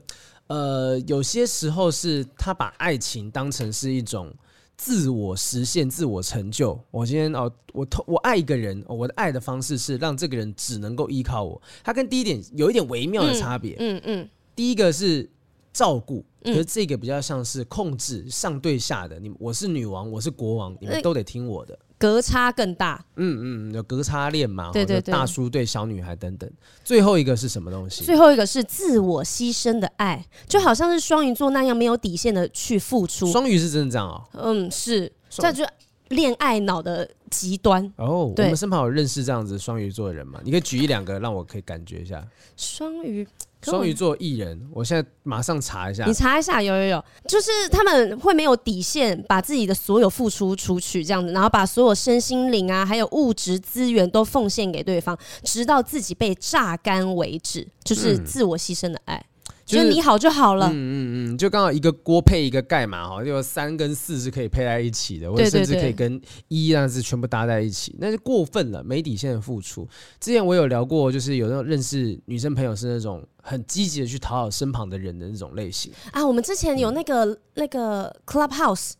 [0.48, 4.30] 呃，有些时候是他把爱情当成是一种
[4.76, 6.78] 自我实现、自我成就。
[6.90, 11.60] 我今天哦，我我爱一个人，我的爱的方式是让这个人只能够依靠我。
[11.82, 14.28] 他跟第一点有一点微妙的差别，嗯嗯。
[14.56, 15.28] 第一个是
[15.72, 16.24] 照顾。
[16.44, 23.02] 可是这个比较像是控制上对下的，你我是女王，我是国王，你们都得听我的，隔差更大。
[23.16, 24.70] 嗯嗯，有隔差恋嘛？
[24.70, 26.50] 对对对，大叔对小女孩等等。
[26.84, 28.04] 最后一个是什么东西？
[28.04, 33.26] 最后一个是自我牺牲的爱，就好像是双鱼座那样没有底线的去付出。
[33.32, 34.22] 双鱼是真的这样哦？
[34.34, 35.64] 嗯，是，这就
[36.08, 37.92] 恋爱脑的极端。
[37.96, 40.40] 哦，我们身旁有认识这样子双鱼座的人吗？
[40.44, 42.26] 你可以举一两个让我可以感觉一下。
[42.56, 43.26] 双鱼。
[43.62, 46.04] 双鱼座艺人，我现在马上查一下。
[46.04, 59.16] 你查一下，有有有，就是他们会没有底线，把自己的所有付出出去，这样子，然后把所有身心灵啊，还有物质资源都奉献给对方，直到自己被榨干为止，就是自我牺牲的爱。
[59.16, 59.33] 嗯
[59.64, 69.88] 就是你好就好了，嗯嗯嗯，就刚好一个锅配一个盖嘛，哈，就三跟四是可以配在一起的，或者甚至可以跟一那是全部搭在一起，那就过分了，没底线的付出。
[70.20, 76.26] 之前我有聊过，就是有那种认识女生朋友是那种很积极的去讨好身旁的人的那种类型啊。
[76.26, 78.92] 我们之前有那个、嗯、那个 Clubhouse。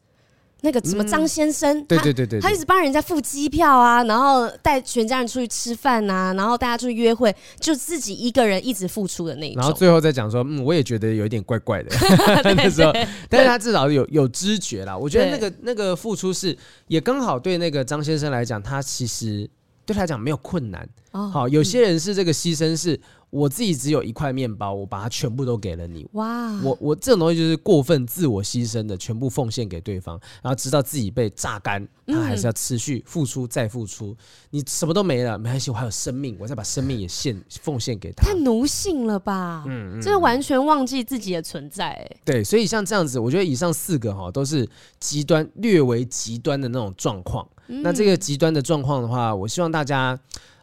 [0.65, 9.61] 那个什么张先生，嗯、对对对对，他一直帮人家付机票啊，然后带全家人出去吃饭啊，然后大家出去约会，就自己一个人一直付出的那种。
[9.61, 11.91] 然后最后再讲说，嗯，我也觉得有一点怪怪的
[12.57, 12.91] 那时候，
[13.29, 14.97] 但是他至少有有知觉啦。
[14.97, 16.57] 我觉得那个那个付出是
[16.89, 19.47] 也刚好对那个张先生来讲，他其实
[19.85, 20.89] 对他来讲没有困难。
[21.13, 22.99] 哦，好，有些人是这个牺牲是。
[23.35, 26.09] 我自己只有一块面包，我把它全部都给了你。
[26.13, 26.53] 哇！
[26.63, 34.17] 我我这种东西就是过分自我牺牲的，全部奉献给对方，然后直到自己被榨干，他还是要持续付出再付出。
[34.51, 38.23] 你什么都没了，没关系，我还有生命，我再把生命也献奉献给他。
[38.25, 39.65] 太奴性了吧？
[39.67, 42.09] 嗯，这完全忘记自己的存在。
[42.25, 44.69] 对，所以像这样子，我觉得以上四个哈都是
[45.01, 47.45] 极端，略为极端的那种状况。
[47.67, 50.17] 那这个极端的状况的话，我希望大家。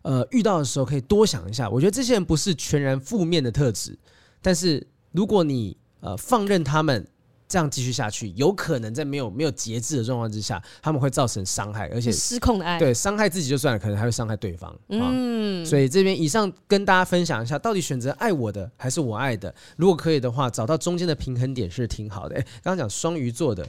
[0.04, 1.70] 呃，遇到的时候可以多想一下。
[1.70, 3.98] 我觉得这些人不是全然负面的特质，
[4.42, 7.08] 但是如果你呃放任他们
[7.48, 14.74] 这样继续下去，有可能在没有没有节制的状况之下，他们会造成伤害，而且失控的爱，对，伤害自己就算了，可能还会伤害对方。
[14.88, 19.54] 嗯，所以这边以上跟大家分享一下，到底选择爱我的还是我爱的？
[19.76, 22.38] 如果可以的话，找到中间的平衡点是挺好的。
[22.38, 23.68] 哎，刚刚讲双鱼座的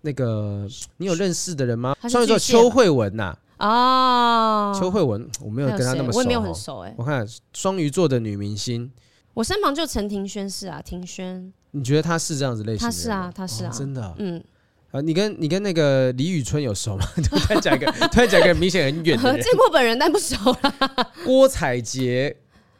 [0.00, 0.66] 那个，
[0.96, 1.94] 你有认识的人吗？
[2.08, 3.36] 双鱼座邱慧文呐。
[3.58, 6.94] 哦，邱慧文，我没有跟他那么熟，我也没有很熟哎。
[6.96, 8.90] 我看双鱼座的女明星，
[9.34, 12.92] 我身旁就陈庭轩是啊，庭轩，你觉得她是这样子类型的？
[12.92, 14.42] 她是啊，她是啊，真的，嗯，
[14.92, 17.04] 啊，你跟你跟那个李宇春有熟吗？
[17.28, 20.74] 突然讲一个，突然讲一个明显很远的人，见过本人但不熟啦。
[21.24, 22.36] 郭采洁。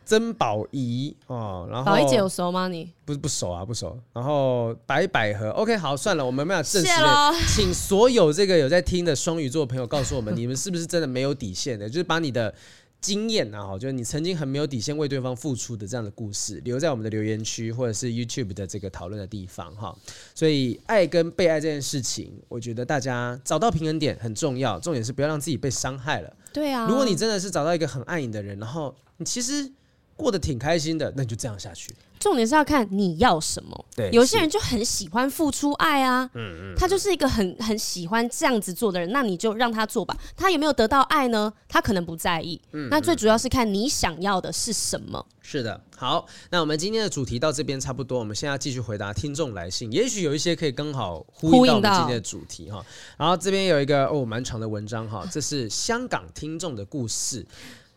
[0.09, 2.67] 曾宝仪哦，然后宝仪姐有熟吗？
[2.67, 3.95] 你不是不熟啊，不熟。
[4.15, 11.87] 然后白百合，OK，好，算了，我们没有正式的，请所有这个有在听的双鱼座的朋友告诉我们， 你们是不是真的没有底线的？
[11.87, 12.55] 就是把你的
[13.03, 19.95] 经验啊，就是你曾经很没有底线为对方付出的这样的故事，留在我们的留言区或者是 YouTube 的这个讨论的地方哈。
[20.35, 26.37] 所以爱跟被爱这件事情，我觉得大家找到平衡点很重要，重点是不要让自己被伤害了。
[26.51, 29.71] 对啊，如果你真的是找到一个很爱你的人，然后你其实。
[30.19, 31.95] 过得挺开心的，那你就这样下去。
[32.19, 33.85] 重点是要看你要什么。
[33.95, 40.17] 对，有些人就很喜欢付出爱啊，嗯嗯，他就是一个很很喜欢这样子做的人，那你就让他做吧。
[40.37, 41.53] 他有没有得到爱呢？
[41.69, 42.61] 他可能不在意。
[42.73, 45.25] 嗯，那最主要是看你想要的是什么。
[45.41, 52.85] 是的，好，那我们今天的主题到这边差不多，我们现在继续回答听众来信，也许有一些可以刚好呼应到我们今天的主题哈。
[53.17, 57.47] 然后这边有一个哦蛮长的文章哈，这是香港听众的故事。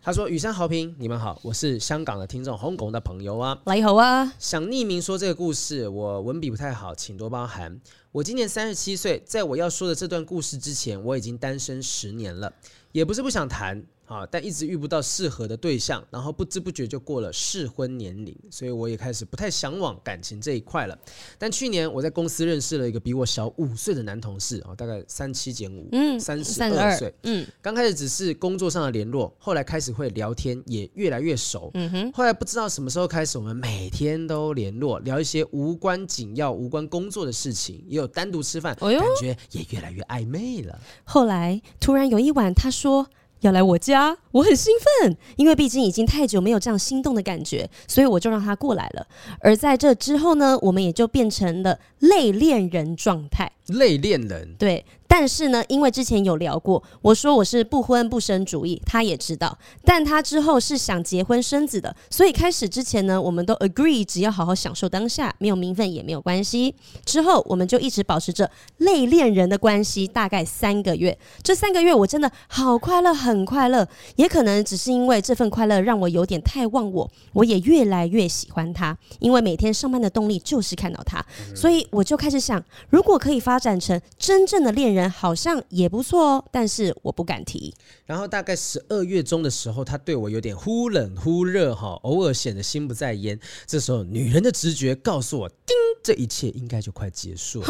[0.04, 4.34] 他说：“雨山好评，你们好，我是香港的听众，香港的朋友啊，你好啊。
[4.39, 7.80] 想匿名说这个故事，我文笔不太好，请多包涵。
[8.12, 12.52] 我今年三十七岁，在我要说的这段故事之前，我已经单身十年了，
[12.91, 14.28] 也不是不想谈。”啊！
[14.30, 20.99] 但一直遇不到适合的对象，然后不知不觉就过了适婚年龄，所以我也开始不太向往感情这一块了。
[21.38, 32.12] 但去年我在公司认识了一个比我小五岁的男同事，啊，大概三七减五，嗯，三十二岁，嗯，刚开始只是工作上的联络，后来开始会聊天，也越来越熟，嗯哼。
[32.12, 40.78] 后来不知道什么时候开始，我们每天都联络，聊一些无关紧要、无关工作的事情，也有单独吃饭，感觉也越来越暧昧了。
[41.05, 43.07] 后来突然有一晚，他说。
[43.42, 49.06] 要来我家，我很兴奋，因为毕竟已经太久没有这样心动的感觉，所以我就让他过来了。
[49.39, 53.52] 而在这之后呢，我们也就变成了类恋人状态。
[53.68, 54.86] 类恋人，对。
[55.14, 59.55] 但是呢，因为之前有聊过，我说我是不婚不生主义，他也知道。
[59.84, 66.74] 但他之后是想结婚生子的，所以开始之前呢，我们都 agree 只要好好享受当下，没有名分也没有关系。
[67.03, 71.16] 之后我们就一直保持着类恋人的关系，大概三个月。
[71.43, 73.86] 这三个月我真的好快乐，很快乐。
[74.16, 78.97] 也可能只是因为这份快乐让我有点太忘我，我也越来越喜欢他。
[79.20, 81.22] 因为每天上班的动力就是看到他，
[81.53, 85.01] 所以我就开始想，如果可以发展成真正的恋人。
[85.10, 87.74] 好像也不错哦，但是我不敢提。
[88.06, 93.39] 然后大概十二月中的时候，他对我有点忽冷忽热哈，偶尔显得心不在焉。
[93.66, 97.68] 这时候，女人的直觉告诉我，叮，这一切应该就快结束了。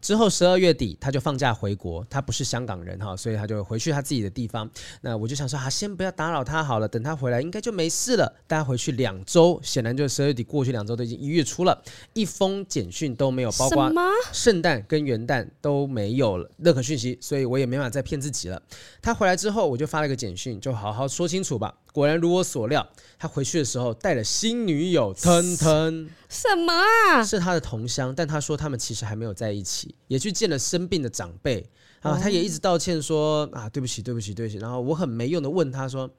[0.00, 4.68] 之后十二月底，他就放假回国，他不是香港人哈，所以他就回去他自己的地方。
[5.02, 8.32] 那我就想说，啊，先不要打扰他好了，等他回来应该就没事了。
[8.46, 11.82] 大家回去两周，显然就十二月底过去两周都已经一月初了，
[12.14, 13.92] 一封简讯都没有，包括
[14.32, 18.60] 圣诞跟元旦都没有了任何讯息，所以我也没法再骗自己了。
[19.02, 21.74] 他回来之后，我就发了个简讯，就好好说清楚吧。
[21.92, 26.08] 果然如我所料，他回去的时候带了新女友腾腾。
[26.30, 27.22] 什么啊？
[27.22, 31.62] 是他的同乡，但他说他们其实还没有在一起，也去见了生病的长辈
[32.00, 32.18] 啊。
[32.18, 34.56] 他也一直道歉说啊，对不起，对不起，对不起。
[34.56, 36.10] 然后我很没用的问他说，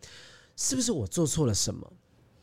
[0.56, 1.92] 是不是我做错了什么？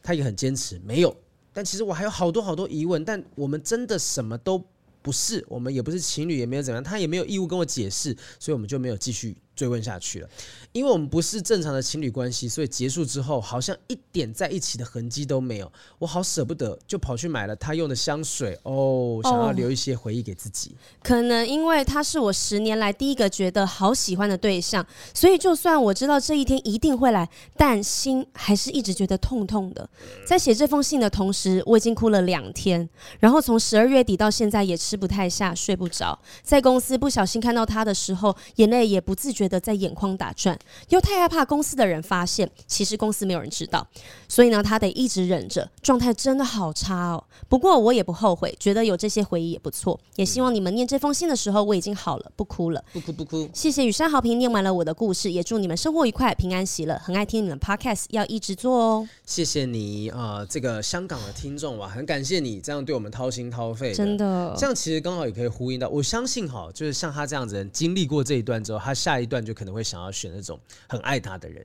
[0.03, 1.17] 他也很坚持没有。
[1.53, 3.05] 但其实我还有好多好多疑问。
[3.05, 4.65] 但我们真的什么都
[5.03, 10.29] 不是，我们也不是情侣，也没有怎样，他也没有义务跟我解释，所以我们就没有继续追问下去了。
[10.73, 15.71] 因为我们不是正常的情侣关系，所以结束之后好像一点在一起的痕迹都没有。
[15.99, 20.77] 我好舍不得，就跑去买了他用的香水哦，想要留一些回忆给自己。
[21.03, 29.89] 可能因为他是我十年来第一个觉得好喜欢的对象，所以就算我知道这一天一定会来，但心还是一直觉得痛痛的。
[30.25, 36.17] 在写这封信的同时，我已经哭了两天，然后从十二月底到现在也吃不太下，睡不着。
[36.43, 40.57] 在公司不小心看到他的时候，眼泪也不自觉的在眼眶打转，
[40.89, 43.87] 又太害怕公司的人发现，其实公司没有人知道，
[44.29, 47.25] 所以呢，他得一直忍着，状态真的好差哦。
[47.49, 49.99] 不过我也不后悔，觉得有这些回忆也不错。
[50.17, 53.49] 也希望你们念这封信的时候，我已经好了，不哭了，不哭不哭。
[53.53, 56.99] 谢谢雨山好评，念完了我的故事，也祝你们生活愉快，平安喜乐。
[56.99, 59.09] 很爱听你们 podcast，要一直做哦。
[59.27, 64.55] 谢谢你啊、呃，这个香港的听众哇，很感谢你这样对我们掏心掏肺，真的。
[64.57, 70.50] 这样其实刚好也可以呼应到，我相信哈，就是像他这样子人，经历过这一段之后，他下一段就可能会想要选那种
[70.89, 71.65] 很爱他的人。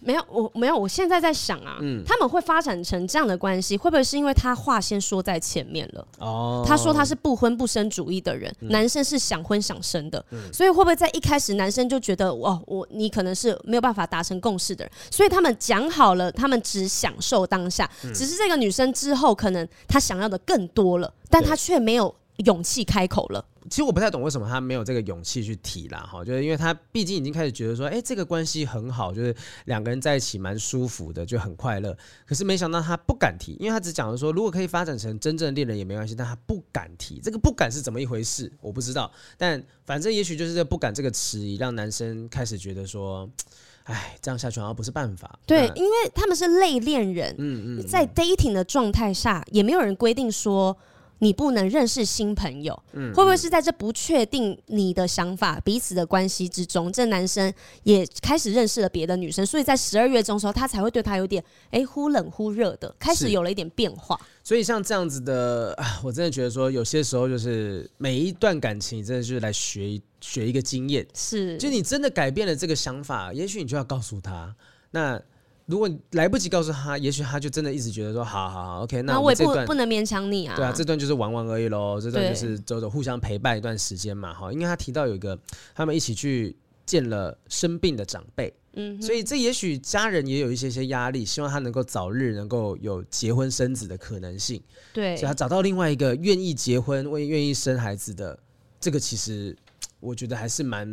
[0.00, 6.04] 没有，我没有，我现在在想啊，嗯，他们会发展成这样的关系，会不会是因为他话先说在前面了？
[6.18, 23.44] 哦，他说他是不婚不生主义的人，嗯、男生是想婚想生的，嗯、所以会不会在一开始男生就觉得，哦，我你可能是没有办法达成共识的人，所以他们讲好了，他们只享受当下，嗯、只是这个女生之后可能她想要的更多了，但她却没有勇气开口了。
[23.68, 29.34] 其实我不太懂为什么他没有这个勇气去提啦，哈，就是因为他毕竟已经开始觉得说，哎，这个关系很好，就是
[29.66, 31.96] 两个人在一起蛮舒服的，就很快乐。
[32.26, 37.20] 可是没想到他不敢提，因为他只讲了说，如果可以发展成真正的恋人也没关系，但他不敢提。
[37.22, 38.50] 这个不敢是怎么一回事？
[38.60, 39.10] 我不知道。
[39.36, 43.28] 但反正也许就是这不敢这个迟疑，让男生开始觉得说，
[43.84, 45.38] 哎，这样下去好像不是办法。
[45.46, 50.76] 对，因为他们是类恋人，嗯嗯，在 dating 的状态下，也没有人规定说。
[51.20, 57.52] 你不能认识新朋友，嗯，会不会是在这不确定你的想法、彼此的关系之中，这男生
[57.84, 64.20] 也开始认识了别的女生，所以在十二月中的时候，他才会对他有点哎忽冷忽热的，开始有了一点变化。
[64.42, 74.54] 所以像这样子的，我真的觉得说，有些时候就是每一段感情，真的就是来学学一个经验，是，就你真的改变了这个想法，也许你就要告诉他
[74.90, 75.20] 那。
[75.70, 80.56] 如果来不及告诉他，也许他就真的一直觉得说，好好好，OK，那我也不不能勉强你啊。
[80.56, 84.52] 对啊，这段就是玩玩而已喽，这段就是走走互相陪伴一段时间嘛，哈。
[84.52, 85.38] 因为他提到有一个，
[85.74, 94.60] 他们一起去见了生病的长辈，嗯，所以这也许家人也有一些些压力，希望他能够早日能够有结婚生子的可能性，
[94.92, 98.38] 对，所以他找到另外一个愿意结婚、为愿意生孩子的，
[98.80, 99.56] 这个其实。
[100.00, 100.88] 我觉得还是蛮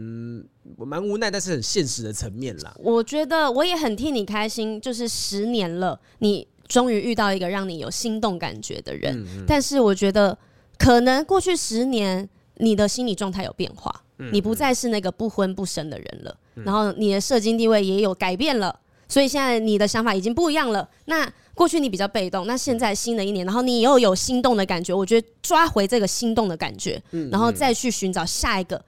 [0.78, 2.76] 蛮无奈，但是很现实的层面啦。
[2.78, 9.18] 我觉得我也很替你开心，就是十年了，你终于遇到一个让你有心动感觉的人。
[9.18, 10.38] 嗯嗯，但是我觉得，
[10.78, 12.28] 可能过去十年
[12.58, 18.78] 你的心理状态有变化，你不再是那个不婚不生的人了，嗯、然后你的社经地位也有改变了，
[19.08, 20.90] 所以现在你的想法已经不一样了。
[21.06, 28.80] 那过去你比较被动，那现在新的一年，然后你又有心动的感觉，我觉得抓回这个心动的感觉，嗯嗯，然后再去寻找下一个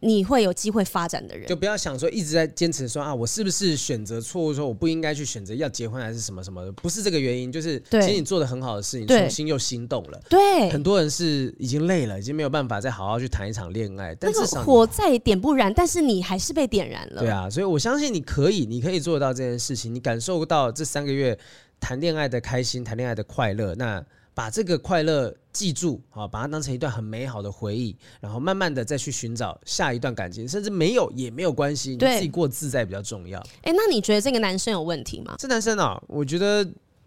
[0.00, 4.52] 你会有机会发展的人，就不要想说一直在坚持说啊，我是不是选择错误？
[4.52, 10.20] 说我不应该去选择要结婚还是什么什么的，不是这个原因，就是其实你做的很好的事情，重新又心动了。
[10.28, 17.22] 对，很多人是已经累了，已经没有办法再好好去谈一场恋爱，但是火再也点不燃，但是你还是被点燃了。
[17.22, 21.38] 对啊，所以我相信你可以，你可以做到这件事情，你感受到这三个月。
[21.82, 24.02] 谈恋爱的开心，谈恋爱的快乐，那
[24.32, 33.40] 把这个快乐记住，好，把它当成一段很美好的回忆，然后慢慢的再去寻找下一段感情，甚至没有也没有关系，你自己过自在比较重要。
[33.62, 35.34] 哎，那你觉得这个男生有问题吗？
[35.38, 36.64] 这男生啊，我觉得。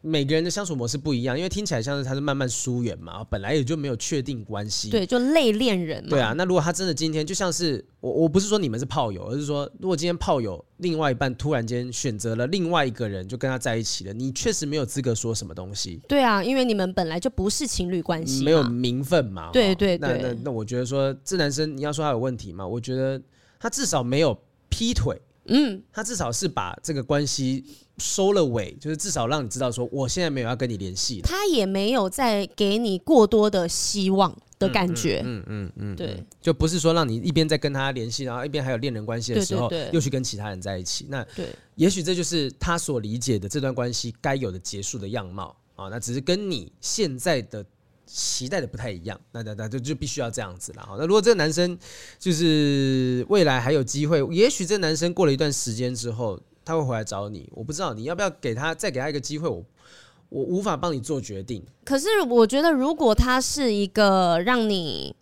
[0.07, 4.91] 每个人的相处模式不一样，因为听起来像是他是慢慢疏远嘛，本来也就没有确定关系。
[4.91, 6.09] 对，就类恋人嘛。
[6.11, 15.99] 对啊，那如果他真的今天就像是我，我不是说你们是炮友，而是说如果今天炮友另外一半突然间选择了另外一个人，就跟他在一起了，你确实没有资格说什么东西。
[16.07, 19.49] 对啊，因为你们本来就不是情侣关系，没有名分嘛。
[19.51, 20.21] 对对对。
[20.21, 22.67] 那那那，我觉得说这男生你要说他有问题嘛？
[22.67, 23.19] 我觉得
[23.59, 24.39] 他至少没有
[24.69, 25.19] 劈腿。
[25.47, 27.63] 嗯，他至少是把这个关系
[27.97, 31.21] 收了尾，就是至少让你知道说，我现在没有要跟你联系。
[31.21, 35.21] 他也没有再给你过多的希望的感觉。
[35.25, 41.05] 嗯嗯嗯，嗯，对，就不是说让你一边在跟他联系，然后一边还有恋人关系的时候，对对对，又去跟其他人在一起。
[41.09, 45.87] 那对，也许这就是他所理解的这段关系该有的结束的样貌啊。
[45.89, 47.65] 那只是跟你现在的。
[48.05, 50.87] 期待的不太一样，那那那就就必须要这样子了。
[50.97, 51.77] 那如果这个男生
[52.19, 57.49] 就是未来还有机会，也许这个男生过了一段时间之后，他会回来找你。
[57.53, 59.65] 我不知道你要不要给他再给他一个机会，我
[60.29, 61.63] 我无法帮你做决定。
[61.83, 65.15] 可是我觉得，如果他是一个让你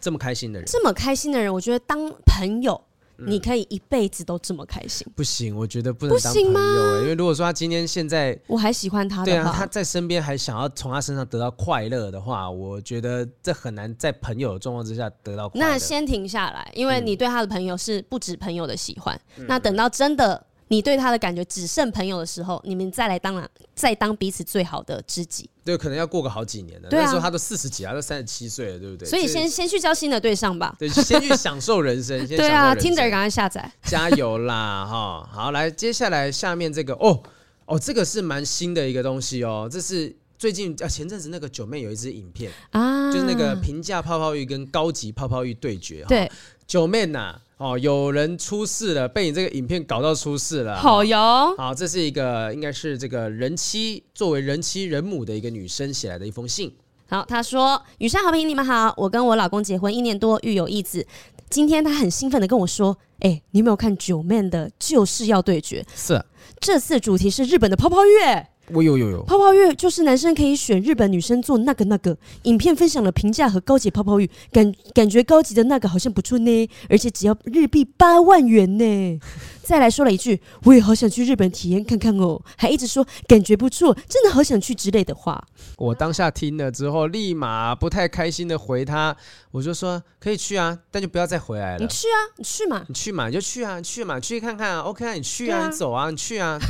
[0.00, 2.82] 这么开心的人，这么开心的人，我觉得当朋友。
[3.16, 5.06] 你可以一辈子都这么开心？
[5.14, 15.66] 不行，我觉得不能当朋友欸，因为如果说他今天现在我还喜欢他的话，对啊，他在身边还想要从他身上得到快乐的话，我觉得这很难在朋友的状况之下得到快乐。
[15.66, 19.18] 那先停下来，因为你对他的朋友是不止朋友的喜欢。
[19.36, 25.48] 嗯，那等到真的你对他的感觉只剩朋友的时候，你们再来当然，再当彼此最好的知己。
[25.64, 26.88] 对，可能要过个好几年了。
[26.88, 29.06] 对啊，那时候他都四十几他，都三十七岁了，对不对？
[29.06, 30.74] 所以先先去交新的对象吧。
[30.78, 32.18] 对，先去享受人生。
[32.26, 35.28] 先对啊，Tinder 赶快下载， 加油啦哈！
[35.30, 37.22] 好，来，接下来下面这个哦
[37.66, 46.04] 哦，这个是蛮新的一个东西哦，这是最近啊前阵子那个九妹有一支影片啊，就是那个平价泡泡浴跟高级泡泡浴对决。
[46.08, 46.30] 对，
[46.66, 47.38] 九妹呐。
[47.62, 50.76] 哦，有人出事了，被你这个影片搞到出事了。
[50.76, 56.74] 好哟，好，这是一个应该是这个人妻作为人妻人母的一个女生写来的一封信。
[57.08, 61.06] 好，她说：“雨珊好评，你们好，我跟我老公结婚一年多，育有一子。
[61.48, 65.86] 今天他很兴奋的跟我说，哎、欸，你有没有看九妹的就是要对决？
[65.94, 66.20] 是，
[66.58, 68.08] 这次主题是日本的泡泡浴。”
[68.68, 72.16] 我有有有，泡泡浴就是男生可以选日本女生做那个那个。
[72.44, 79.20] 影片分享了平价和高级泡泡浴，感感觉高级的那个好像不错呢，而且只要日币八万元呢。
[79.72, 85.42] 再来说了一句，我也好想去日本体验看看哦，还一直说感觉不错，真的好想去之类的话。
[85.78, 89.16] 我当下听了之后，立马不太开心的回他，
[89.50, 91.82] 我就说可以去啊，但就不要再回来了。
[91.82, 96.60] 你去啊，你去嘛，你去嘛，你就去啊，你去嘛，去看看啊，OK 啊，你去啊，啊你走啊，你去啊。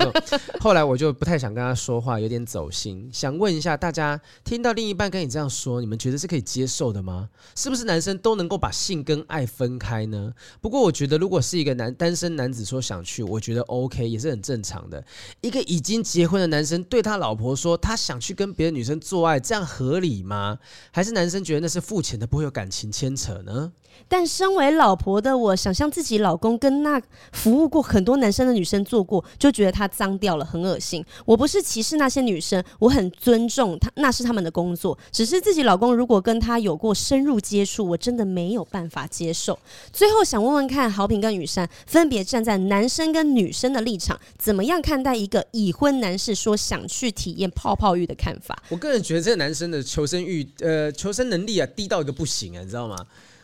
[0.60, 7.30] 后来我就不太想跟他说话，有点走心，想问一下大家，听到另一半跟你这样说，你们觉得是可以接受的吗？
[7.54, 10.34] 是不是男生都能够把性跟爱分开呢？
[10.60, 12.36] 不过我觉得，如果是一个男单身。
[12.40, 15.04] 男子说想去，我觉得 OK 也是很正常的。
[15.40, 20.58] 一个已经结婚的男生对他老婆说他想去跟别的女生做爱，这样合理吗？
[20.90, 23.72] 还是男生觉得那是付钱的，不会有感情牵扯呢？
[24.08, 27.00] 但身为老婆的我，想象自己老公跟那
[27.32, 31.04] 服务过很多男生的女生做过，就觉得他脏掉了，很恶心。
[31.24, 34.98] 我不是歧视那些女生，我很尊重他，那是他们的工作。
[35.12, 39.58] 只是自己老公如果跟他有过深入接触，我真的没有办法接受。
[39.92, 48.60] 最后想问问看，豪平跟雨珊分别站在男生跟女生的立场，怎么样看待一个已婚男士说想去体验泡泡浴的看法？
[48.68, 52.96] 我个人觉得这个男生的求生欲，呃，求生能力啊，低到一个不行啊，你知道吗？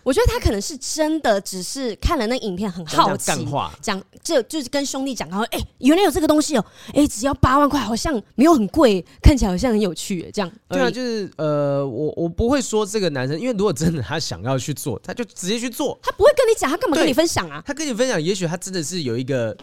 [0.07, 3.45] 我觉得他可能是真的，只是看了那影片很好奇，
[3.83, 10.49] 讲这就是跟兄弟讲，然后哎，原来有这个东西哦，哎，只要八万块，好像没有很贵，看起来好像很有趣，这样。
[10.69, 17.61] 对啊，就是呃，我我不会说这个男生，因为如果真的他想要去做，他就直接去做，他不会跟你讲，他干嘛跟你分享啊？
[17.67, 19.57] 他跟你分享，也许他真的是有一个。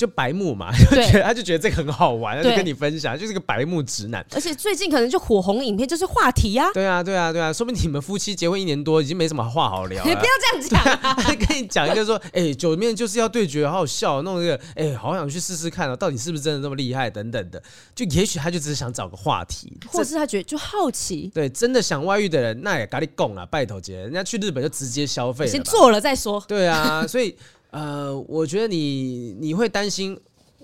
[0.00, 4.24] 就白目嘛，就 觉得他就觉得这个很好玩，他就跟你分享，就是个白目直男。
[4.32, 6.70] 而且最近可能就火红影片就是话题呀。
[6.72, 10.08] 对啊，对啊，对啊，说不定你们夫妻结婚一年多，已经没什么话好聊了。
[10.08, 17.62] 你不要这样讲， 他跟你讲一个说， 哎，九面就是要对决，好好笑，弄一个，哎，好想去试试看哦，到底是不是真的这么厉害等等的。
[17.94, 21.30] 就也许他就只是想找个话题，或是他觉得就好奇。
[21.34, 26.42] 对，真的想外遇的人，那也咖喱拱啊，拜托姐，人家去日本就直接消费，先做了再说。
[26.48, 27.36] 对啊，所以
[27.70, 30.18] 呃，我觉得你你会担心。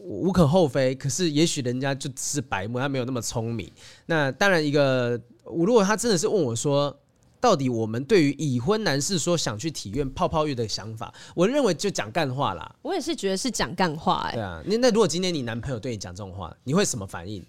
[0.09, 3.69] 无可厚非，可是也许人家就只是白目，他没有那么聪明。
[4.05, 6.97] 那当然，一个我如果他真的是问我说，
[7.41, 12.73] 到底我们对于已婚男士说想去体验泡泡浴的想法，我认为就讲干话啦。
[12.83, 14.63] 我也是觉得是讲干话，哎，对啊。
[14.65, 17.45] 那那如果今天你男朋友对你讲这种话，你会什么反应？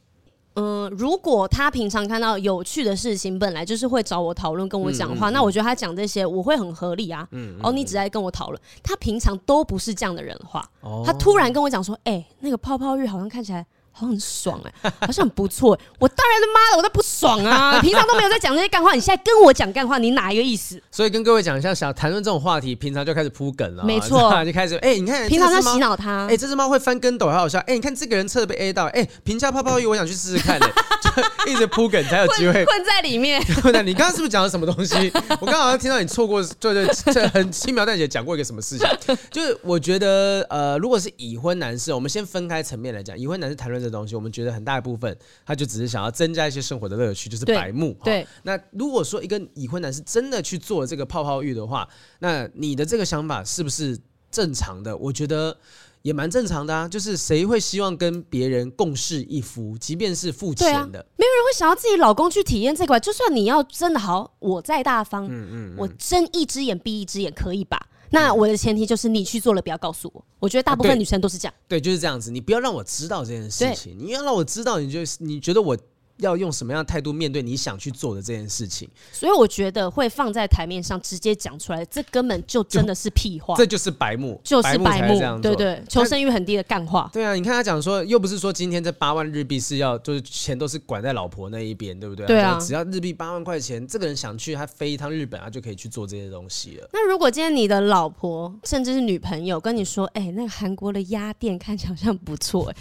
[0.59, 7.27] 嗯，如果他平常看到有趣的事情，本来就是会找我讨论，跟我讲话，嗯嗯嗯，那我觉得他讲这些我会很合理啊。
[7.31, 13.65] 嗯，嗯，嗯，哦，你只在跟我讨论，他平常都不是这样的人的话，哦，他突然跟我讲说，哎、欸，那个泡泡浴好像看起来。
[13.97, 15.81] 好很爽哎、欸，好像很不错、欸。
[15.97, 17.79] 我当然他妈的我都不爽啊！
[17.81, 20.79] 平常都没有在讲这些干话，你现在跟我讲干话，你哪一个意思？
[20.91, 23.83] 所以跟各位讲一下，想谈论这种话题，平常就开始铺梗了。
[23.83, 26.25] 没错， 就开始哎、欸，你看，平常在洗脑他。
[26.25, 27.57] 哎、欸，这只猫会翻跟斗，好好笑。
[27.59, 28.85] 哎、欸，你看这个人侧被 A 到。
[28.87, 30.73] 哎、欸，评价泡泡浴，我想去试试看、欸。
[31.01, 33.41] 就一直铺梗才有机会混在里面。
[33.85, 35.11] 你刚刚是不是讲了什么东西？
[35.39, 39.17] 我刚刚好像听到你错过，对对，这很轻描淡写讲过一个什么事情？
[39.31, 44.67] 就是我觉得，呃，如果是已婚男士，我们先分开层面来讲，已婚男士谈论这东西，我们觉得很。
[44.67, 47.97] 大一部分，他就只是想要增加一些生活的乐趣，就是白目。
[48.03, 51.87] 对，对，那如果说一个已婚男是真的去做这个泡泡浴的话，
[52.19, 53.97] 那你的这个想法是不是
[54.29, 54.97] 正常的？
[54.97, 55.57] 我觉得
[56.01, 56.85] 也蛮正常的啊。
[56.85, 62.99] 就是谁会希望跟别人共侍一夫，即便是付钱的，啊，没有人会想要自己老公去体验这块。
[62.99, 67.79] 就算你要真的好，我再大方，嗯嗯，嗯，我睁一只眼闭一只眼，可以吧？
[68.09, 70.25] 那我的前提就是你去做了，不要告诉我。
[70.39, 71.53] 我觉得大部分女生都是这样。
[71.67, 72.31] 对，对，就是这样子。
[72.31, 75.77] 你不要让我知道这件事情，你要让我知道，你就你觉得我
[76.17, 78.89] 要用什么样的态度面对你想去做的这件事情。
[79.11, 87.09] 所以我觉得会放在台面上直接讲出来，这根本就真的是屁话，这就是白目，就是白目，对，对对，求生欲很低的干话。
[87.13, 92.25] 对啊，你看他讲说，又不是说今天这八万日币是要，就是钱都是管在老婆那一边，对不对？
[92.25, 96.89] 对啊，只要日币八万块钱，这个人想去，他飞一趟日本，他就可以去做这些东西了。
[96.93, 102.75] 那如果今天你的老婆甚至是女朋友跟你说，哎、欸，那个韩国的鸭店看起来好像不错，哎，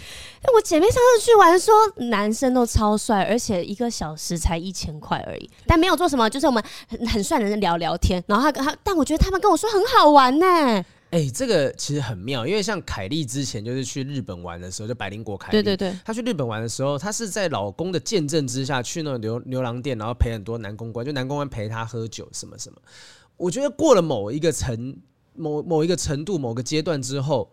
[0.55, 1.73] 我姐妹上次去玩说
[2.07, 10.45] 男生都超帅，而且一个小时才一千块而已，但没有做什么，就是我们很很帅的人聊聊天，然后他跟他，但我觉得他们跟我说很好玩呢。
[11.09, 22.77] 哎、欸，这个其实很妙，因为像凯莉之前就是去日本玩的时候，就百灵果凯莉，对对对，她去日本玩的时候，她是在老公的见证之下去那种牛牛郎店，然后陪很多男公关，就男公关陪她喝酒什么什么。
[23.37, 24.97] 我觉得过了某一个程
[25.33, 27.49] 某某一个程度某个阶段之后，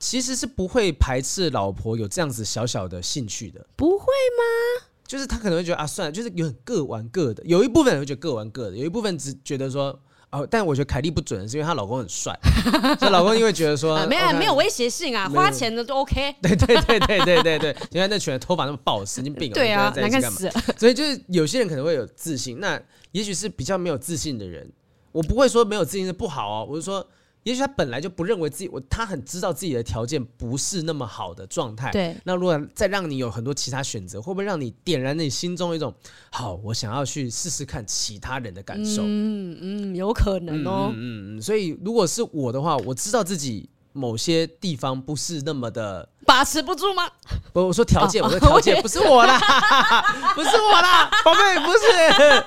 [0.00, 4.87] 其实是不会排斥老婆有这样子小小的兴趣的，不会吗？
[5.08, 9.98] 就是他可能会觉得啊，算了，就是有各玩各的，有一部分人会觉得各玩各的，有一部分只觉得说。
[10.30, 12.38] 哦，但我觉得凯莉不准，是因为她老公很帅，
[13.00, 16.34] 所以老公因为觉得说、 啊、没有、没有威胁性啊，花钱的都 OK。
[16.42, 19.54] 对对对对对对对，你看那群人头发那么爆，神经病啊！
[19.54, 20.46] 对啊，难看死。
[20.76, 22.78] 所以就是有些人可能会有自信，那
[23.12, 24.70] 也许是比较没有自信的人，
[25.12, 27.02] 我不会说没有自信是不好哦，我是说。
[27.48, 31.90] 也许他本来就不认为自己，我他很知道自己的条件不是那么好的状态。
[31.90, 35.94] 对，那如果再让你有很多其他选择，会不会让你点燃你心中一种
[36.30, 39.02] 好，我想要去试试看其他人的感受？
[39.02, 40.90] 嗯嗯，有可能哦。
[40.92, 41.42] 嗯嗯嗯。
[41.42, 46.06] 所以如果是我的话，我知道自己某些地方不是那么的。
[46.28, 47.08] 把持不住吗？
[47.54, 49.40] 不，我说条件，我说条件不是我啦，
[50.36, 52.44] 不是我啦，宝贝，不是。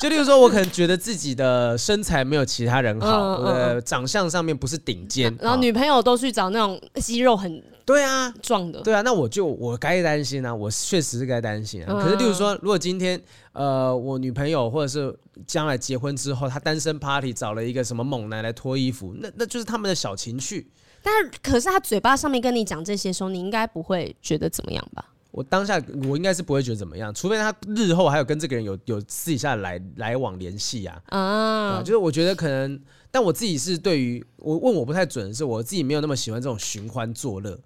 [0.00, 11.94] 就例如说，我可能觉得自己的身材没有其他人好，呃，长相上面不是顶尖，然后女朋友都去找那种肌肉很对啊壮的，对啊，那我就我该担心啊，我确实是该担心啊。
[11.94, 13.20] 可是例如说，如果今天
[13.52, 15.16] 呃，我女朋友或者是
[15.46, 20.68] 将来结婚之后，她单身 party 找了一个什么猛男来脱衣服，那那就是他们的小情趣。
[21.02, 25.04] 但，可是他嘴巴上面跟你讲这些时候，你应该不会觉得怎么样吧？
[25.30, 31.00] 我当下我应该是不会觉得怎么样，除非他日后还有跟这个人有有私底下来来往联系啊。
[31.06, 32.80] 啊，就是我觉得可能，
[33.12, 37.56] 但我自己是对于我问我不太准的是，我自己没有那么喜欢这种寻欢作乐。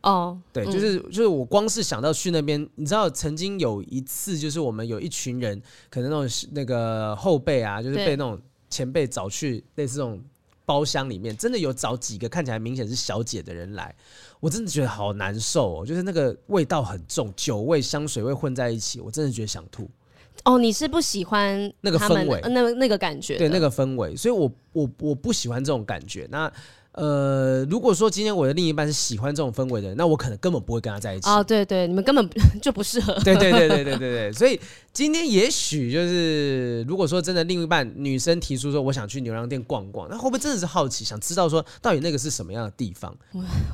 [0.00, 10.18] 哦，对，就是就是我光是想到去那边，你知道，曾经有一次，就是我们有一群人，可能那种那个后辈啊，就是被那种前辈找去类似这种。
[10.72, 13.94] 包厢里面真的有找几个看起来明显是小姐的人来，
[14.40, 19.86] 我真的觉得好难受哦，就是那个味道很重，酒味、香水味混在一起，我真的觉得想吐。
[20.44, 26.26] 哦，你是不喜欢那个氛围，那个那个感觉，对那个氛围，所以我我我不喜欢这种感觉。
[26.30, 26.50] 那。
[26.92, 31.28] 呃，如果说今天我的另一半是喜欢这种氛围的人，那我可能根本不会跟他在一起。
[31.28, 32.28] 哦，对对，你们根本
[32.60, 33.14] 就不适合。
[33.24, 34.60] 对对对对对对对，所以
[34.92, 43.16] 今天也许就是，如果说真的另一半女生提出说我想去牛郎店逛逛，那会不会真的是好奇，想知道说到底那个是什么样的地方？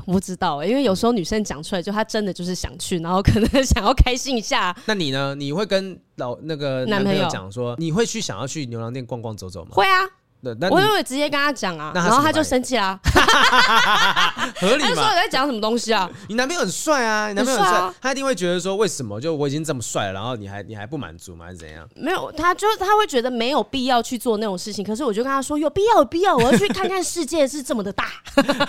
[0.06, 4.76] 我不知道，因为有时候女生讲出来，就她真的就是想去，然后可能想要开心一下。
[4.86, 5.34] 那你呢？
[5.34, 9.70] 你会跟老那个男朋友讲说，你会去想要去牛郎店逛逛走走吗？
[9.72, 10.06] 会啊。
[10.70, 12.99] 我也会直接跟他讲啊，然后他就生气啦。
[14.61, 14.89] 合理吗？
[14.89, 16.09] 他说你在讲什么东西啊？
[16.28, 21.47] 你男朋友很帅啊，你男朋友很帅，他一定会觉得说，为什么就我已经这么帅了，然后你还你还不满足吗？
[21.47, 21.89] 还是怎样？
[21.97, 24.84] 没有，他就他会觉得没有必要去做那种事情。
[24.84, 28.07] 可是我就跟他说，有必要，有必要，我要去看看世界是这么的大。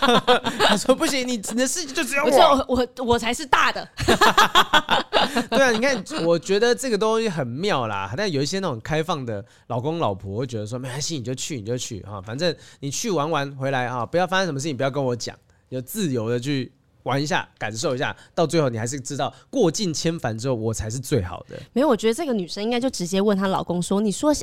[0.65, 3.87] 他说不行，你你的世界就只有我，我我我才是大的。
[5.49, 8.11] 对啊，你看，我觉得这个东西很妙啦。
[8.17, 11.58] 但有一些那种开放的老公老婆会觉得说，没关系，你就去。
[11.59, 15.35] 你就去哈，反正你去玩玩回来哈，不要发生什么事情，不要跟我讲，
[15.69, 16.71] 就自由的去
[17.03, 21.57] 玩一下，感受一下，到最后你还是知道过尽千帆之后，我才是最好的。
[21.73, 24.33] 没有，我觉得这个女生应该就直接问她老公说：“你说，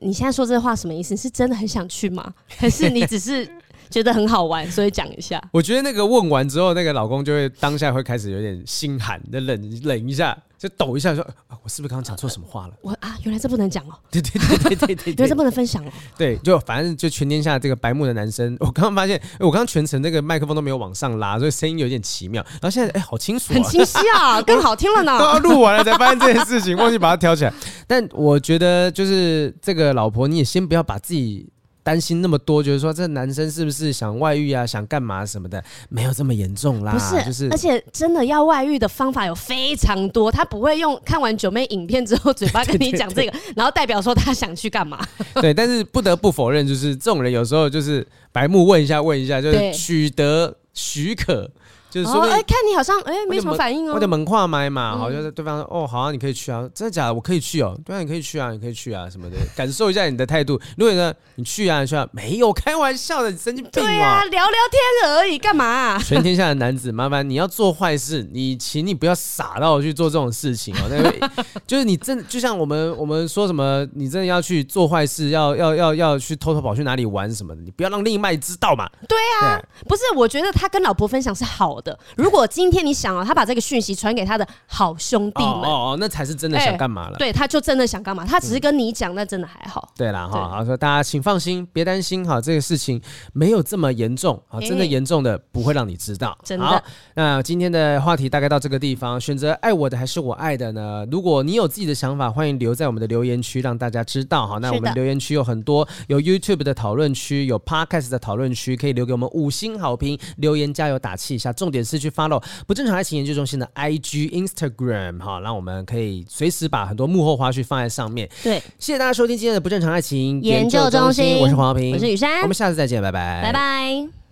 [0.00, 1.16] 你现在说这话什么意思？
[1.16, 2.32] 是真的很想去吗？
[2.46, 3.48] 还是你只是
[3.90, 10.36] 觉得很好玩，所以讲一下？” 我觉得那个问完之后，那个老公就会当下会开始有点心寒的冷冷一下。
[10.64, 12.72] 就抖一下说，啊，我是不是刚刚讲错什么话了？
[12.80, 13.92] 我啊，原来这不能讲哦。
[14.10, 15.92] 对对对对对对，原来这不能分享哦。
[16.16, 22.42] 对，就反正就全天下这个白目的男生，我刚刚发现，我刚刚全程那个麦克风都没有往上拉，所以声音有点奇妙。
[22.52, 25.18] 然后现在哎，好清楚，很清晰啊， 更好听了呢。
[25.18, 27.52] 都要录完了才发现这件事情，忘记把它挑起来。
[27.86, 31.52] 但我觉得就是这个老婆，你也先不要把自己。
[31.84, 34.66] 担心那么多，就是说这男生是不是想外遇啊？
[34.66, 35.62] 想干嘛什么的？
[35.88, 36.92] 没有这么严重啦。
[36.92, 40.32] 不是，就是而且真的要外遇的方法有非常多。
[40.32, 45.06] 他不会用看完九妹影片之后嘴巴跟你讲 这个，然后代表说他想去干嘛？
[45.40, 51.50] 对，但是不得不否认，就是这种人有时候就是白目问一下问一下，就是取得许可。
[51.94, 57.14] 就是说，哎，看你好像哎没什么反应哦，我的门跨麦嘛，好，像是对方说哦，好啊，你可以去啊，真的假的？
[57.14, 60.60] 我可以去哦，对啊，你可以去啊，你可以去啊，什么的，感受一下你的态度。
[60.76, 65.96] 如果呢，你去啊，你去啊，没有开玩笑的，你神经病啊，对啊，聊聊天而已，干嘛？
[66.00, 70.88] 全天下的男子，麻烦你要做坏事，你请你不要傻到去做这种事情哦。
[70.90, 71.30] 那个
[71.64, 78.90] 就是你真就像我们我们说什么，你真的要去做坏事，要要要要去偷偷跑去哪里玩什么的，你不要让另一半知道嘛。
[79.08, 81.83] 对啊，不是，我觉得他跟老婆分享是好的。
[82.16, 87.16] 如果今天你想啊，他把这个讯息传给他的好兄弟们，哦哦，那才是真的想干嘛了。
[87.18, 89.92] 对，他就真的想干嘛，他只是跟你讲，那真的还好。
[89.96, 93.00] 对啦哈，好说大家请放心，别担心哈，这个事情
[93.32, 96.36] 没有这么严重啊，真的严重的不会让你知道。
[96.42, 96.84] 真的。
[97.14, 101.06] 那今天的话题大概到这个地方，选择爱我的还是我爱的呢？
[101.10, 104.58] 如果你有自己的想法，欢迎留在我们的留言区，让大家知道哈。
[104.58, 111.52] 那我们留言区有很多，有 YouTube 的讨论区，有 Podcast 的讨论区，可以留给我们五星好评，留言加油打气一下。
[111.52, 118.28] 重点是去 follow 不正常爱情研究中心的 IG Instagram 哈，让我们可以随时把很多幕后花絮放在上面。
[118.42, 124.23] 对，谢谢大家收听今天的不正常爱情研究中心，我是黄浩平，我是雨珊，我们下次再见，拜拜，拜拜。